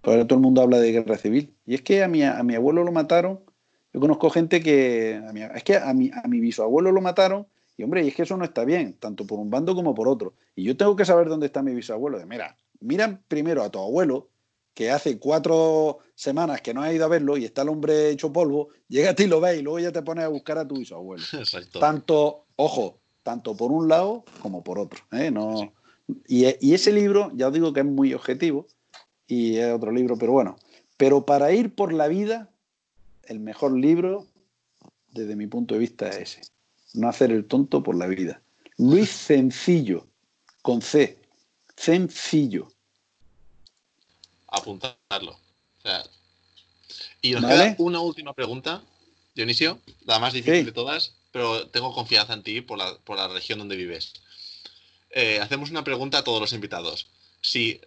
[0.03, 1.51] Ahora todo el mundo habla de guerra civil.
[1.65, 3.39] Y es que a mi, a mi abuelo lo mataron.
[3.91, 5.19] Yo conozco gente que.
[5.55, 7.47] es que a mi, a mi bisabuelo lo mataron.
[7.75, 10.07] Y hombre, y es que eso no está bien, tanto por un bando como por
[10.07, 10.33] otro.
[10.55, 12.19] Y yo tengo que saber dónde está mi bisabuelo.
[12.19, 14.27] De, mira, mira primero a tu abuelo,
[14.75, 18.31] que hace cuatro semanas que no ha ido a verlo y está el hombre hecho
[18.31, 20.67] polvo, llega a ti y lo ves y luego ya te pones a buscar a
[20.67, 21.23] tu bisabuelo.
[21.33, 21.79] Exacto.
[21.79, 25.01] Tanto, ojo, tanto por un lado como por otro.
[25.13, 25.31] ¿eh?
[25.31, 25.73] No,
[26.27, 28.67] y, ese libro, ya os digo que es muy objetivo,
[29.27, 30.57] y es otro libro, pero bueno.
[30.97, 32.51] Pero para ir por la vida,
[33.23, 34.27] el mejor libro,
[35.11, 36.41] desde mi punto de vista, es ese.
[36.93, 38.41] No hacer el tonto por la vida.
[38.77, 40.05] Luis Sencillo,
[40.61, 41.17] con C.
[41.75, 42.67] Sencillo.
[44.55, 45.37] Apuntarlo.
[47.21, 48.81] y nos queda una última pregunta,
[49.33, 53.27] Dionisio, la más difícil de todas, pero tengo confianza en ti por la, por la
[53.27, 54.13] región donde vives.
[55.09, 57.07] Eh, hacemos una pregunta a todos los invitados.
[57.41, 57.81] Si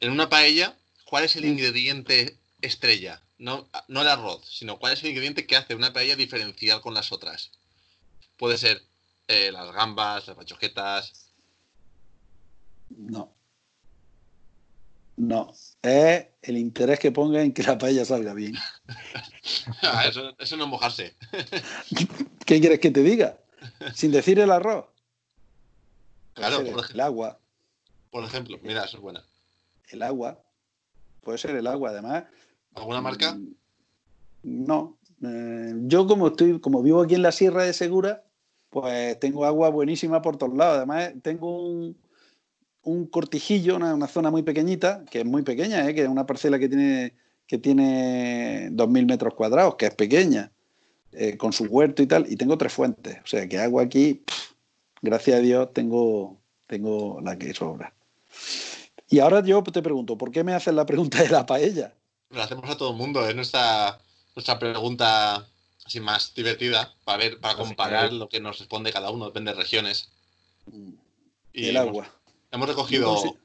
[0.00, 3.22] en una paella, ¿cuál es el ingrediente estrella?
[3.38, 6.94] No, no el arroz, sino cuál es el ingrediente que hace una paella diferencial con
[6.94, 7.50] las otras.
[8.36, 8.82] Puede ser
[9.28, 11.30] eh, las gambas, las pachoquetas.
[12.88, 13.32] No.
[15.20, 15.52] No.
[15.82, 18.54] Es el interés que ponga en que la paella salga bien.
[19.82, 21.14] Ah, eso, eso no es mojarse.
[22.46, 23.38] ¿Qué quieres que te diga?
[23.94, 24.86] Sin decir el arroz.
[26.34, 27.38] Claro, por ejemplo, el agua.
[28.10, 29.24] Por ejemplo, mira, eso es buena.
[29.88, 30.42] El agua.
[31.22, 32.24] Puede ser el agua, además.
[32.74, 33.34] ¿Alguna marca?
[33.34, 33.54] Mm,
[34.42, 34.98] no.
[35.22, 38.24] Eh, yo como estoy, como vivo aquí en la Sierra de Segura,
[38.68, 40.76] pues tengo agua buenísima por todos lados.
[40.76, 41.96] Además, tengo un,
[42.82, 45.94] un cortijillo, una, zona muy pequeñita, que es muy pequeña, ¿eh?
[45.94, 47.14] que es una parcela que tiene,
[47.46, 50.52] que tiene 2.000 metros cuadrados, que es pequeña,
[51.12, 53.18] eh, con su huerto y tal, y tengo tres fuentes.
[53.24, 54.22] O sea, que agua aquí,
[55.02, 57.92] gracias a Dios tengo, tengo la que sobra.
[59.08, 61.92] Y ahora yo te pregunto, ¿por qué me haces la pregunta de la paella?
[62.30, 63.98] Lo hacemos a todo el mundo, es nuestra,
[64.36, 65.48] nuestra pregunta
[65.84, 69.58] así más divertida para ver, para comparar lo que nos responde cada uno, depende de
[69.58, 70.10] regiones.
[70.66, 70.92] Mm.
[71.52, 72.04] Y el agua.
[72.04, 72.19] Hemos
[72.52, 73.36] recogido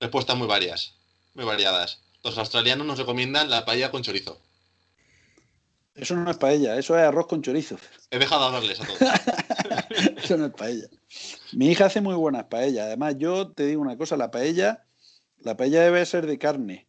[0.00, 0.94] respuestas muy varias,
[1.34, 2.02] muy variadas.
[2.22, 4.40] Los australianos nos recomiendan la paella con chorizo.
[5.94, 7.76] Eso no es paella, eso es arroz con chorizo.
[8.10, 8.98] He dejado de hablarles a todos.
[10.22, 10.88] eso no es paella.
[11.52, 12.86] Mi hija hace muy buenas paellas.
[12.86, 14.84] Además, yo te digo una cosa, la paella,
[15.38, 16.86] la paella debe ser de carne.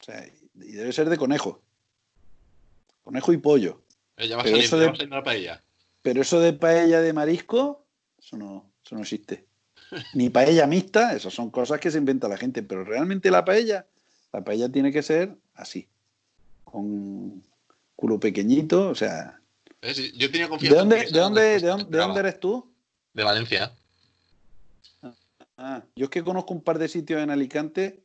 [0.00, 0.24] O sea,
[0.54, 1.60] y debe ser de conejo.
[3.02, 3.82] Conejo y pollo.
[4.16, 5.64] Ella va a salir, eso de- va a salir una paella.
[6.02, 7.84] Pero eso de paella de marisco,
[8.16, 9.47] eso no, eso no existe.
[10.14, 12.62] Ni paella mixta, esas son cosas que se inventa la gente.
[12.62, 13.86] Pero realmente la paella,
[14.32, 15.88] la paella tiene que ser así.
[16.64, 17.42] Con
[17.96, 19.40] culo pequeñito, o sea.
[20.14, 20.78] Yo tenía ¿De confianza.
[20.78, 22.70] dónde, de dónde, de dónde, de dónde eres tú?
[23.14, 23.72] De Valencia.
[25.56, 28.00] Ah, yo es que conozco un par de sitios en Alicante.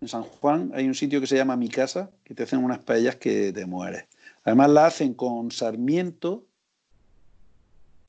[0.00, 2.80] En San Juan hay un sitio que se llama Mi Casa, que te hacen unas
[2.80, 4.04] paellas que te mueres.
[4.44, 6.44] Además la hacen con sarmiento.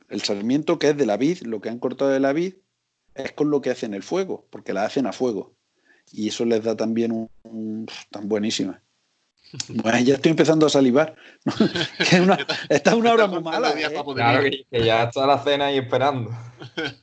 [0.09, 2.55] El sarmiento que es de la vid, lo que han cortado de la vid,
[3.16, 5.53] es con lo que hacen el fuego, porque la hacen a fuego.
[6.14, 8.82] Y eso les da también un, un- tan buenísima.
[9.84, 11.16] Bueno, ya estoy empezando a salivar.
[12.09, 12.38] Que una-
[12.70, 13.72] esta es una hora muy mala.
[13.80, 14.01] ¿eh?
[14.16, 16.32] Claro que, que ya está la cena ahí esperando.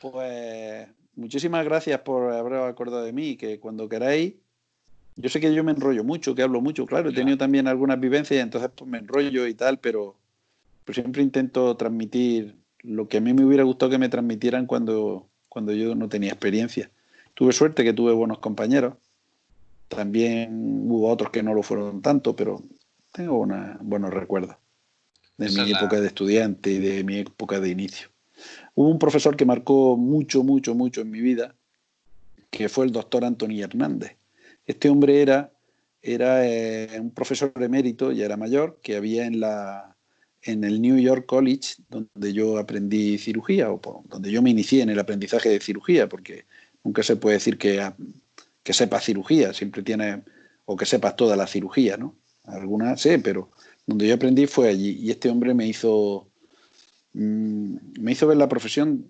[0.00, 0.86] Pues
[1.16, 4.34] muchísimas gracias por haber acordado de mí, que cuando queráis,
[5.16, 7.98] yo sé que yo me enrollo mucho, que hablo mucho, claro, he tenido también algunas
[7.98, 10.16] vivencias, entonces pues me enrollo y tal, pero,
[10.84, 15.28] pero siempre intento transmitir lo que a mí me hubiera gustado que me transmitieran cuando,
[15.58, 16.88] cuando yo no tenía experiencia.
[17.34, 18.94] Tuve suerte que tuve buenos compañeros,
[19.88, 22.62] también hubo otros que no lo fueron tanto, pero
[23.12, 24.54] tengo una- buenos recuerdos
[25.36, 28.08] de Esa mi la- época de estudiante y de mi época de inicio.
[28.76, 31.56] Hubo un profesor que marcó mucho, mucho, mucho en mi vida,
[32.50, 34.16] que fue el doctor Anthony Hernández.
[34.64, 35.52] Este hombre era,
[36.02, 39.96] era eh, un profesor emérito, ya era mayor, que había en, la,
[40.48, 44.88] en el New York College, donde yo aprendí cirugía, o donde yo me inicié en
[44.90, 46.46] el aprendizaje de cirugía, porque
[46.82, 47.94] nunca se puede decir que, a-
[48.62, 50.22] que sepas cirugía, siempre tiene,
[50.64, 52.16] o que sepas toda la cirugía, ¿no?
[52.44, 53.50] Algunas sé, pero
[53.86, 54.98] donde yo aprendí fue allí.
[55.00, 56.28] Y este hombre me hizo,
[57.12, 59.06] mm, me hizo ver la profesión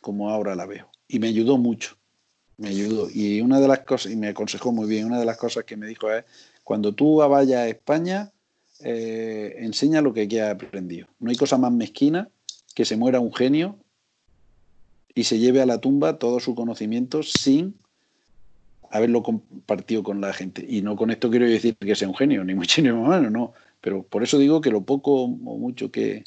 [0.00, 0.90] como ahora la veo.
[1.06, 1.96] Y me ayudó mucho.
[2.56, 3.08] Me ayudó.
[3.12, 5.76] Y una de las cosas, y me aconsejó muy bien, una de las cosas que
[5.76, 6.24] me dijo es,
[6.64, 8.32] cuando tú vayas a España,
[8.82, 11.08] eh, enseña lo que aquí has aprendido.
[11.18, 12.28] No hay cosa más mezquina
[12.74, 13.78] que se muera un genio
[15.14, 17.74] y se lleve a la tumba todo su conocimiento sin
[18.90, 20.64] haberlo compartido con la gente.
[20.68, 23.52] Y no con esto quiero decir que sea un genio, ni mucho ni menos, no.
[23.80, 26.24] Pero por eso digo que lo poco o mucho que...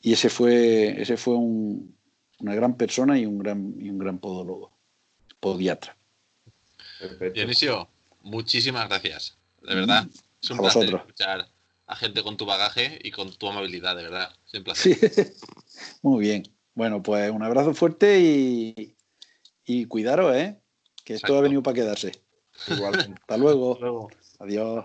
[0.00, 1.94] Y ese fue, ese fue un-
[2.40, 4.70] una gran persona y un gran, y un gran podólogo,
[5.40, 5.96] podiatra.
[7.00, 7.34] Perfecto.
[7.34, 7.88] Dionisio,
[8.22, 9.36] muchísimas gracias.
[9.62, 10.06] De verdad.
[10.42, 11.00] Es un A placer vosotros.
[11.02, 11.48] escuchar
[11.86, 14.30] a gente con tu bagaje y con tu amabilidad, de verdad.
[14.46, 14.96] Es un placer.
[14.96, 15.22] Sí.
[16.02, 16.42] Muy bien.
[16.74, 18.96] Bueno, pues un abrazo fuerte y,
[19.64, 20.60] y cuidaros, ¿eh?
[21.04, 21.38] Que esto Exacto.
[21.38, 22.12] ha venido para quedarse.
[22.68, 23.20] Igualmente.
[23.20, 23.76] Hasta luego.
[23.80, 24.10] Luego.
[24.38, 24.84] Adiós.